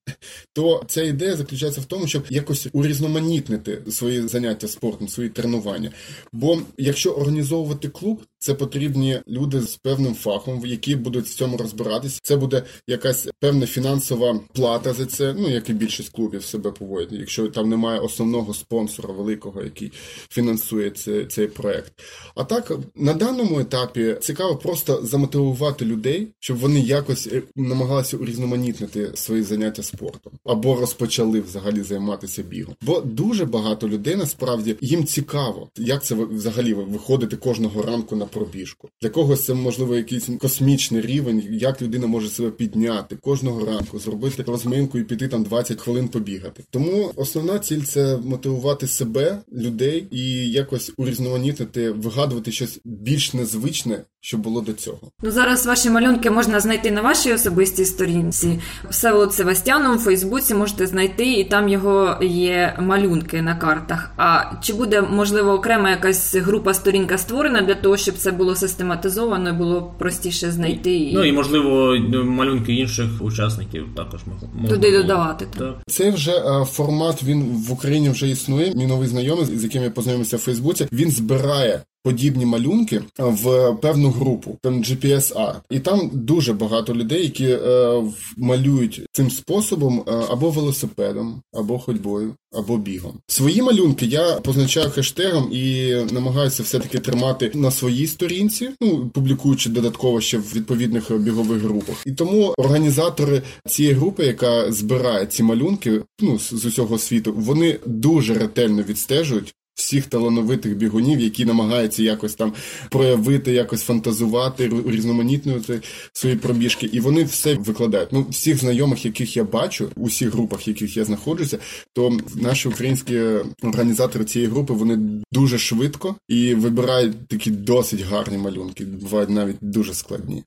то 0.55 0.83
ця 0.87 1.03
ідея 1.03 1.35
заключається 1.35 1.81
в 1.81 1.85
тому, 1.85 2.07
щоб 2.07 2.23
якось 2.29 2.67
урізноманітнити 2.73 3.81
свої 3.91 4.27
заняття 4.27 4.67
спортом, 4.67 5.07
свої 5.07 5.29
тренування. 5.29 5.91
Бо 6.31 6.59
якщо 6.77 7.11
організовувати 7.11 7.89
клуб, 7.89 8.21
це 8.45 8.53
потрібні 8.53 9.19
люди 9.27 9.61
з 9.61 9.75
певним 9.75 10.15
фахом, 10.15 10.65
які 10.65 10.95
будуть 10.95 11.25
в 11.25 11.35
цьому 11.35 11.57
розбиратися. 11.57 12.19
Це 12.23 12.37
буде 12.37 12.63
якась 12.87 13.27
певна 13.39 13.65
фінансова 13.65 14.39
плата 14.53 14.93
за 14.93 15.05
це. 15.05 15.35
Ну 15.37 15.49
як 15.49 15.69
і 15.69 15.73
більшість 15.73 16.09
клубів 16.09 16.43
себе 16.43 16.71
поводять, 16.71 17.11
якщо 17.11 17.47
там 17.47 17.69
немає 17.69 17.99
основного 17.99 18.53
спонсора 18.53 19.13
великого, 19.13 19.63
який 19.63 19.91
фінансує 20.29 20.89
цей, 20.89 21.25
цей 21.25 21.47
проект. 21.47 21.93
А 22.35 22.43
так 22.43 22.71
на 22.95 23.13
даному 23.13 23.59
етапі 23.59 24.15
цікаво 24.21 24.55
просто 24.55 24.99
замотивувати 25.03 25.85
людей, 25.85 26.27
щоб 26.39 26.57
вони 26.57 26.79
якось 26.79 27.27
е, 27.27 27.41
намагалися 27.55 28.17
урізноманітнити 28.17 29.11
свої 29.15 29.43
заняття 29.43 29.83
спортом 29.83 30.33
або 30.43 30.75
розпочали 30.75 31.41
взагалі 31.41 31.81
займатися 31.81 32.43
бігом. 32.43 32.75
Бо 32.81 33.01
дуже 33.01 33.45
багато 33.45 33.89
людей 33.89 34.15
насправді 34.15 34.75
їм 34.81 35.05
цікаво, 35.05 35.69
як 35.77 36.03
це 36.03 36.15
взагалі 36.15 36.73
виходити 36.73 37.35
кожного 37.35 37.81
ранку 37.81 38.15
на 38.15 38.25
пробіжку. 38.35 38.89
Для 39.01 39.09
когось 39.09 39.45
це 39.45 39.53
можливо 39.53 39.95
якийсь 39.95 40.29
космічний 40.39 41.01
рівень, 41.01 41.43
як 41.51 41.81
людина 41.81 42.07
може 42.07 42.29
себе 42.29 42.51
підняти 42.51 43.15
кожного 43.15 43.65
ранку, 43.65 43.99
зробити 43.99 44.43
розминку 44.43 44.99
і 44.99 45.03
піти 45.03 45.27
там 45.27 45.43
20 45.43 45.81
хвилин 45.81 46.07
побігати. 46.07 46.63
Тому 46.69 47.11
основна 47.15 47.59
ціль 47.59 47.81
це 47.81 48.17
мотивувати 48.17 48.87
себе, 48.87 49.37
людей 49.53 50.07
і 50.11 50.51
якось 50.51 50.91
урізноманітити, 50.97 51.91
вигадувати 51.91 52.51
щось 52.51 52.79
більш 52.85 53.33
незвичне, 53.33 54.03
що 54.21 54.37
було 54.37 54.61
до 54.61 54.73
цього. 54.73 55.11
Ну 55.23 55.31
зараз 55.31 55.65
ваші 55.65 55.89
малюнки 55.89 56.31
можна 56.31 56.59
знайти 56.59 56.91
на 56.91 57.01
вашій 57.01 57.33
особистій 57.33 57.85
сторінці. 57.85 58.59
Всеволод 58.89 59.33
Севастьяном 59.33 59.95
у 59.95 59.99
Фейсбуці 59.99 60.53
можете 60.55 60.87
знайти, 60.87 61.33
і 61.33 61.43
там 61.43 61.69
його 61.69 62.19
є 62.21 62.77
малюнки 62.79 63.41
на 63.41 63.55
картах. 63.55 64.11
А 64.17 64.43
чи 64.61 64.73
буде 64.73 65.01
можливо 65.01 65.51
окрема 65.53 65.89
якась 65.89 66.35
група 66.35 66.73
сторінка 66.73 67.17
створена 67.17 67.61
для 67.61 67.75
того, 67.75 67.97
щоб 67.97 68.17
це 68.25 68.31
було 68.31 68.55
систематизовано, 68.55 69.53
було 69.53 69.93
простіше 69.97 70.51
знайти 70.51 70.95
і 70.95 71.13
ну 71.13 71.23
і 71.23 71.31
можливо 71.31 71.95
малюнки 72.23 72.73
інших 72.73 73.07
учасників 73.21 73.87
також 73.95 74.21
можна 74.25 74.69
туди 74.69 74.91
додавати. 74.91 75.47
Так. 75.57 75.75
Цей 75.87 76.11
вже 76.11 76.31
формат 76.65 77.23
він 77.23 77.63
в 77.67 77.71
Україні 77.71 78.09
вже 78.09 78.29
існує. 78.29 78.73
Мій 78.75 78.87
новий 78.87 79.07
знайомий, 79.07 79.45
з 79.45 79.63
яким 79.63 79.83
я 79.83 79.89
познайомився 79.89 80.37
в 80.37 80.39
Фейсбуці. 80.39 80.87
Він 80.91 81.11
збирає 81.11 81.81
подібні 82.05 82.45
малюнки 82.45 83.01
в 83.19 83.73
певну 83.81 84.09
групу, 84.09 84.57
там 84.61 84.83
GPS-A. 84.83 85.53
і 85.69 85.79
там 85.79 86.09
дуже 86.13 86.53
багато 86.53 86.93
людей, 86.93 87.23
які 87.23 87.45
е, 87.45 88.03
малюють 88.37 89.01
цим 89.11 89.31
способом 89.31 90.03
е, 90.07 90.11
або 90.29 90.49
велосипедом, 90.49 91.41
або 91.53 91.79
ходьбою, 91.79 92.35
або 92.53 92.77
бігом. 92.77 93.13
Свої 93.27 93.61
малюнки 93.61 94.05
я 94.05 94.33
позначаю 94.33 94.89
хештегом 94.89 95.49
і 95.51 95.95
намагаюся 96.11 96.63
все-таки 96.63 96.99
тримати 96.99 97.51
на 97.53 97.71
своїй 97.71 98.07
сторінці, 98.07 98.69
ну 98.81 99.09
публікуючи 99.13 99.69
додатково 99.69 100.21
ще 100.21 100.37
в 100.37 100.53
відповідних 100.55 101.17
бігових 101.19 101.61
групах. 101.61 101.95
І 102.05 102.11
тому 102.11 102.53
організатори 102.57 103.41
цієї 103.67 103.95
групи, 103.95 104.25
яка 104.25 104.71
збирає 104.71 105.25
ці 105.25 105.43
малюнки, 105.43 106.01
ну 106.19 106.39
з 106.39 106.65
усього 106.65 106.97
світу, 106.97 107.33
вони 107.37 107.79
дуже 107.85 108.33
ретельно 108.33 108.83
відстежують 108.83 109.55
всіх 109.75 110.05
талановитих 110.05 110.75
бігунів, 110.75 111.19
які 111.19 111.45
намагаються 111.45 112.03
якось 112.03 112.35
там 112.35 112.53
проявити, 112.89 113.51
якось 113.51 113.81
фантазувати, 113.81 114.71
різноманітнювати 114.87 115.81
свої 116.13 116.35
пробіжки, 116.35 116.85
і 116.85 116.99
вони 116.99 117.23
все 117.23 117.55
викладають. 117.55 118.09
Ну, 118.11 118.25
всіх 118.29 118.57
знайомих, 118.57 119.05
яких 119.05 119.37
я 119.37 119.43
бачу, 119.43 119.89
у 119.95 120.05
всіх 120.05 120.33
групах, 120.33 120.67
в 120.67 120.69
яких 120.69 120.97
я 120.97 121.05
знаходжуся, 121.05 121.57
то 121.93 122.17
наші 122.35 122.67
українські 122.67 123.21
організатори 123.63 124.25
цієї 124.25 124.51
групи 124.51 124.73
вони 124.73 125.21
дуже 125.31 125.57
швидко 125.57 126.15
і 126.27 126.53
вибирають 126.53 127.27
такі 127.27 127.51
досить 127.51 128.01
гарні 128.01 128.37
малюнки, 128.37 128.85
бувають 128.85 129.29
навіть 129.29 129.57
дуже 129.61 129.93
складні. 129.93 130.43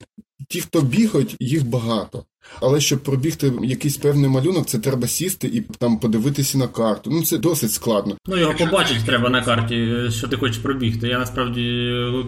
Ті, 0.47 0.61
хто 0.61 0.81
бігають, 0.81 1.35
їх 1.39 1.67
багато. 1.67 2.25
Але 2.61 2.81
щоб 2.81 2.99
пробігти 2.99 3.53
якийсь 3.63 3.97
певний 3.97 4.29
малюнок, 4.29 4.65
це 4.65 4.79
треба 4.79 5.07
сісти 5.07 5.47
і 5.47 5.61
там 5.61 5.99
подивитися 5.99 6.57
на 6.57 6.67
карту. 6.67 7.09
Ну 7.13 7.23
це 7.23 7.37
досить 7.37 7.71
складно. 7.71 8.15
Ну 8.27 8.37
його 8.37 8.53
побачити 8.53 8.99
треба 9.05 9.29
на 9.29 9.41
карті, 9.41 9.95
що 10.09 10.27
ти 10.27 10.37
хочеш 10.37 10.57
пробігти. 10.57 11.07
Я 11.07 11.19
насправді 11.19 11.61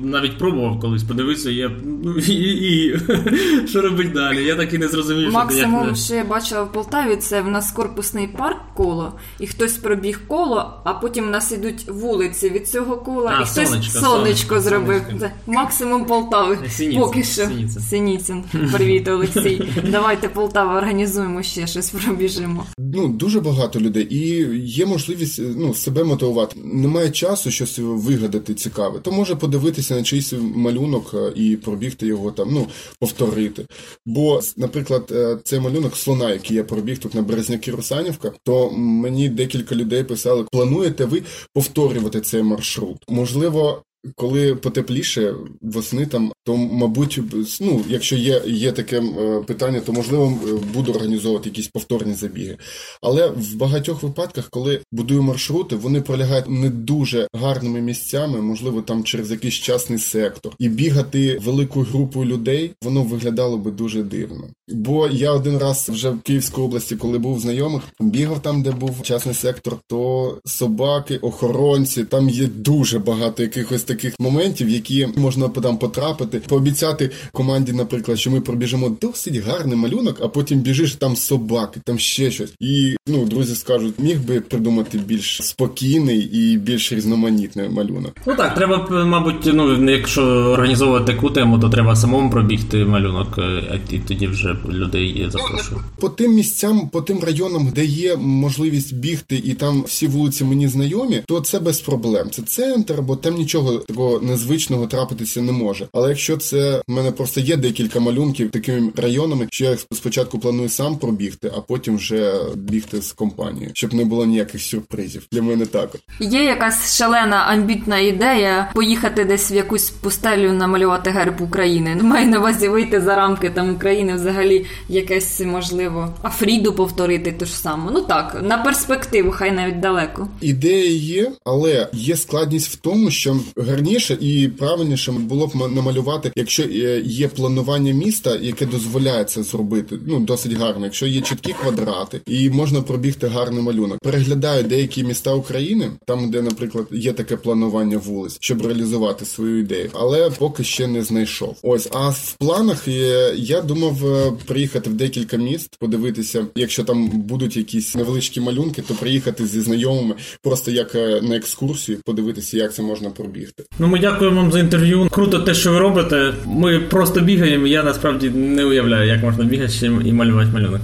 навіть 0.02 0.38
пробував 0.38 0.80
колись 0.80 1.04
подивитися, 1.04 1.50
я 1.50 1.72
ну 2.04 2.16
і, 2.28 2.34
і 2.34 3.00
що 3.68 3.82
робить 3.82 4.12
далі. 4.12 4.44
Я 4.44 4.56
так 4.56 4.74
і 4.74 4.78
не 4.78 4.88
зрозумів. 4.88 5.32
Максимум, 5.32 5.88
як... 5.88 5.96
що 5.96 6.16
я 6.16 6.24
бачила 6.24 6.64
в 6.64 6.72
Полтаві, 6.72 7.16
це 7.16 7.42
в 7.42 7.48
нас 7.48 7.72
корпусний 7.72 8.28
парк 8.28 8.58
коло, 8.76 9.14
і 9.40 9.48
хтось 9.48 9.78
пробіг 9.78 10.20
коло, 10.28 10.82
а 10.84 10.94
потім 10.94 11.26
в 11.26 11.30
нас 11.30 11.52
ідуть 11.52 11.88
вулиці 11.88 12.50
від 12.50 12.68
цього 12.68 12.98
кола, 12.98 13.36
а, 13.38 13.42
і 13.42 13.46
хтось 13.46 13.70
сонечко, 13.70 14.00
сонечко 14.00 14.60
зробив. 14.60 15.02
Сонечко. 15.08 15.30
Максимум 15.48 16.06
Полтави. 16.06 16.58
Синіцин, 16.70 17.02
Поки 17.02 17.24
що 17.24 17.46
Синіцин. 17.46 17.82
Синіцин. 17.82 18.44
Привіт, 18.74 19.08
Олексій. 19.08 19.68
Давай 19.92 20.11
давайте 20.12 20.30
Полтава 20.36 20.78
організуємо 20.78 21.44
ще 21.44 21.68
щось, 21.68 21.90
пробіжимо. 21.90 22.66
Ну 22.78 23.08
дуже 23.08 23.40
багато 23.40 23.80
людей, 23.80 24.08
і 24.16 24.20
є 24.60 24.86
можливість 24.86 25.42
ну 25.58 25.74
себе 25.74 26.04
мотивувати. 26.04 26.56
Немає 26.64 27.10
часу 27.12 27.52
щось 27.52 27.80
вигадати 27.80 28.54
цікаве, 28.54 29.00
то 29.00 29.12
може 29.12 29.36
подивитися 29.36 29.96
на 29.96 30.04
чийсь 30.04 30.34
малюнок 30.56 31.12
е, 31.14 31.32
і 31.36 31.56
пробігти 31.56 32.08
його 32.08 32.32
там, 32.32 32.50
ну 32.52 32.68
повторити. 33.00 33.66
Бо, 34.06 34.42
наприклад, 34.58 35.12
е, 35.12 35.38
цей 35.44 35.60
малюнок 35.60 35.98
слона, 35.98 36.32
який 36.32 36.58
я 36.58 36.64
пробіг 36.64 36.98
тут 36.98 37.16
на 37.16 37.22
Березняки 37.22 37.72
Русанівка, 37.72 38.32
то 38.44 38.72
мені 38.72 39.30
декілька 39.30 39.76
людей 39.76 40.04
писали: 40.04 40.46
плануєте 40.52 41.06
ви 41.06 41.22
повторювати 41.54 42.22
цей 42.22 42.44
маршрут? 42.44 42.98
Можливо, 43.10 43.84
коли 44.16 44.56
потепліше 44.56 45.36
восени 45.62 46.06
там, 46.06 46.32
то 46.44 46.58
мабуть, 46.58 47.20
ну 47.62 47.84
якщо 47.90 48.16
є 48.16 48.42
є 48.48 48.72
таке 48.72 49.02
е, 49.02 49.44
питання, 49.48 49.80
то 49.80 49.94
можливо 49.94 50.40
буду 50.74 50.92
організовувати 50.92 51.50
якісь 51.50 51.68
повторні 51.68 52.14
забіги. 52.14 52.58
Але 53.02 53.28
в 53.28 53.56
багатьох 53.56 54.04
випадках, 54.04 54.50
коли 54.50 54.80
будую 54.92 55.24
маршрути, 55.24 55.76
вони 55.76 56.02
пролягають 56.02 56.50
не 56.50 56.70
дуже 56.70 57.28
гарними 57.34 57.82
місцями, 57.82 58.42
можливо, 58.42 58.82
там 58.82 59.04
через 59.04 59.32
якийсь 59.32 59.54
частний 59.54 60.00
сектор, 60.00 60.56
і 60.60 60.70
бігати 60.70 61.40
великою 61.46 61.86
групою 61.86 62.26
людей, 62.26 62.72
воно 62.82 63.04
виглядало 63.04 63.58
би 63.58 63.72
дуже 63.72 64.04
дивно. 64.04 64.44
Бо 64.68 65.08
я 65.08 65.32
один 65.32 65.58
раз 65.58 65.90
вже 65.90 66.10
в 66.10 66.22
Київській 66.22 66.62
області, 66.62 66.96
коли 66.96 67.18
був 67.18 67.40
знайомих, 67.40 67.82
бігав 68.00 68.42
там, 68.42 68.64
де 68.64 68.72
був 68.72 69.02
частний 69.02 69.36
сектор, 69.36 69.78
то 69.88 70.38
собаки, 70.46 71.18
охоронці, 71.18 72.04
там 72.04 72.30
є 72.30 72.48
дуже 72.48 73.00
багато 73.00 73.44
якихось 73.44 73.84
таких 73.96 74.14
моментів, 74.20 74.70
які 74.70 75.08
можна 75.16 75.48
там 75.48 75.78
потрапити, 75.78 76.42
пообіцяти 76.48 77.10
команді, 77.32 77.74
наприклад, 77.74 78.20
що 78.20 78.32
ми 78.32 78.42
пробіжимо 78.42 78.98
досить 79.02 79.36
гарний 79.36 79.76
малюнок, 79.76 80.18
а 80.22 80.28
потім 80.28 80.60
біжиш 80.60 80.96
там 80.96 81.16
собаки, 81.16 81.80
там 81.86 82.00
ще 82.00 82.32
щось. 82.32 82.54
І 82.60 82.96
ну 83.08 83.26
друзі 83.26 83.56
скажуть, 83.56 84.00
міг 84.00 84.22
би 84.22 84.42
придумати 84.42 84.98
більш 84.98 85.42
спокійний 85.44 86.20
і 86.20 86.58
більш 86.58 86.94
різноманітний 86.94 87.70
малюнок. 87.70 88.14
Ну 88.28 88.36
так, 88.36 88.56
треба, 88.56 88.88
мабуть, 89.06 89.36
ну 89.54 89.92
якщо 89.92 90.24
організовувати 90.24 91.14
таку 91.14 91.30
тему, 91.30 91.60
то 91.60 91.70
треба 91.70 91.96
самому 91.96 92.30
пробігти 92.30 92.86
малюнок, 92.86 93.38
е, 93.38 93.80
і 93.92 94.00
тоді 94.00 94.28
вже 94.28 94.58
людей 94.70 95.28
запрошую. 95.30 95.82
По 96.00 96.10
тим 96.10 96.34
місцям, 96.34 96.90
по 96.90 97.02
тим 97.02 97.20
районам, 97.24 97.72
де 97.76 97.86
є 97.86 98.16
можливість 98.16 98.96
бігти, 98.96 99.42
і 99.46 99.54
там 99.54 99.84
всі 99.88 100.08
вулиці 100.08 100.44
мені 100.44 100.68
знайомі, 100.68 101.22
то 101.28 101.40
це 101.42 101.60
без 101.60 101.80
проблем. 101.80 102.30
Це 102.32 102.42
центр, 102.42 103.02
бо 103.02 103.16
там 103.16 103.34
нічого 103.34 103.81
такого 103.88 104.20
незвичного 104.20 104.88
трапитися 104.88 105.42
не 105.42 105.52
може. 105.52 105.88
Але 105.94 106.10
якщо 106.10 106.38
це 106.38 106.82
в 106.88 106.92
мене 106.92 107.12
просто 107.12 107.40
є 107.40 107.58
декілька 107.58 108.00
малюнків 108.00 108.52
такими 108.52 108.92
районами, 108.96 109.48
що 109.52 109.66
я 109.66 109.78
спочатку 109.92 110.40
планую 110.40 110.70
сам 110.70 110.98
пробігти, 110.98 111.52
а 111.58 111.62
потім 111.62 111.98
вже 111.98 112.34
бігти 112.56 113.02
з 113.02 113.12
компанією, 113.12 113.72
щоб 113.74 113.94
не 113.94 114.06
було 114.06 114.26
ніяких 114.26 114.62
сюрпризів. 114.62 115.28
Для 115.32 115.42
мене 115.42 115.66
також 115.66 116.02
є 116.20 116.44
якась 116.44 116.98
шалена 116.98 117.36
амбітна 117.36 118.00
ідея 118.00 118.72
поїхати 118.76 119.26
десь 119.26 119.52
в 119.52 119.54
якусь 119.54 119.90
пустелю 119.90 120.54
намалювати 120.54 121.10
герб 121.10 121.42
України. 121.42 121.98
Ну, 122.02 122.04
маю 122.04 122.28
на 122.28 122.40
увазі 122.40 122.68
вийти 122.68 123.02
за 123.02 123.16
рамки 123.16 123.50
там 123.50 123.76
України, 123.76 124.16
взагалі 124.16 124.66
якесь 124.90 125.40
можливо 125.40 126.14
Афріду 126.24 126.74
повторити 126.74 127.32
ту 127.32 127.46
ж 127.46 127.58
саму. 127.58 127.92
Ну 127.92 128.02
так 128.02 128.38
на 128.42 128.58
перспективу, 128.58 129.32
хай 129.32 129.52
навіть 129.52 129.80
далеко. 129.80 130.28
Ідея 130.42 130.92
є, 130.92 131.32
але 131.46 131.88
є 131.94 132.16
складність 132.16 132.74
в 132.74 132.76
тому, 132.76 133.12
що 133.12 133.40
гарніше 133.72 134.18
і 134.22 134.48
правильніше 134.48 135.12
було 135.12 135.48
б 135.48 135.56
намалювати, 135.56 136.32
якщо 136.36 136.64
е, 136.64 137.02
є 137.06 137.28
планування 137.28 137.94
міста, 137.94 138.38
яке 138.42 138.66
дозволяє 138.66 139.24
це 139.24 139.44
зробити. 139.44 140.00
Ну 140.08 140.20
досить 140.20 140.54
гарно, 140.54 140.86
якщо 140.86 141.08
є 141.08 141.22
чіткі 141.22 141.54
квадрати, 141.54 142.22
і 142.28 142.50
можна 142.50 142.82
пробігти 142.82 143.28
гарний 143.28 143.64
малюнок. 143.64 144.00
Переглядаю 144.00 144.64
деякі 144.64 145.04
міста 145.04 145.34
України, 145.34 145.92
там 146.06 146.32
де, 146.32 146.42
наприклад, 146.42 146.88
є 146.92 147.14
таке 147.14 147.38
планування 147.38 147.98
вулиць, 147.98 148.38
щоб 148.40 148.66
реалізувати 148.66 149.26
свою 149.26 149.60
ідею, 149.60 149.90
але 149.94 150.30
поки 150.30 150.64
ще 150.64 150.88
не 150.88 151.04
знайшов. 151.04 151.58
Ось 151.64 151.90
а 151.92 152.10
в 152.10 152.34
планах 152.34 152.88
е, 152.88 153.34
я 153.38 153.62
думав 153.62 154.06
е, 154.06 154.32
приїхати 154.46 154.90
в 154.90 154.94
декілька 154.94 155.38
міст, 155.38 155.76
подивитися, 155.80 156.46
якщо 156.56 156.84
там 156.84 157.08
будуть 157.08 157.58
якісь 157.58 157.96
невеличкі 157.96 158.42
малюнки, 158.42 158.82
то 158.82 158.94
приїхати 158.94 159.48
зі 159.48 159.62
знайомими, 159.62 160.16
просто 160.42 160.72
як 160.72 160.96
на 160.96 161.36
екскурсію, 161.36 161.98
подивитися, 162.06 162.58
як 162.58 162.74
це 162.74 162.82
можна 162.82 163.10
пробігти. 163.10 163.61
Ну, 163.80 163.88
ми 163.88 164.00
дякуємо 164.00 164.42
вам 164.42 164.52
за 164.52 164.60
інтерв'ю. 164.60 165.08
Круто 165.12 165.40
те, 165.40 165.54
що 165.54 165.72
ви 165.72 165.80
робите. 165.80 166.34
Ми 166.46 166.80
просто 166.80 167.20
бігаємо. 167.20 167.68
Я 167.68 167.84
насправді 167.84 168.30
не 168.30 168.66
уявляю, 168.66 169.08
як 169.08 169.24
можна 169.24 169.44
бігати 169.44 169.92
і 170.06 170.14
малювати 170.14 170.52
малюнок. 170.54 170.82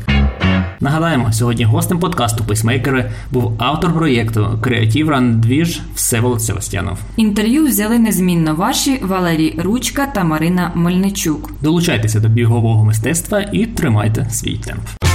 Нагадаємо, 0.80 1.34
сьогодні 1.34 1.66
гостем 1.66 2.00
подкасту 2.00 2.44
Пейсмейкери 2.44 3.12
був 3.32 3.54
автор 3.58 3.94
проєкту 3.94 4.60
Креатив 4.62 5.10
Рандвіж 5.10 5.80
Всеволод 5.96 6.42
Севастянов. 6.42 6.98
Інтерв'ю 7.18 7.66
взяли 7.66 8.00
незмінно 8.00 8.56
ваші 8.56 9.00
Валерій 9.02 9.56
Ручка 9.63 10.08
та 10.16 10.24
Марина 10.24 10.72
Мельничук. 10.76 11.50
Долучайтеся 11.62 12.20
до 12.20 12.28
бігового 12.28 12.86
мистецтва 12.86 13.42
і 13.42 13.66
тримайте 13.66 14.28
свій 14.32 14.58
темп. 14.58 15.07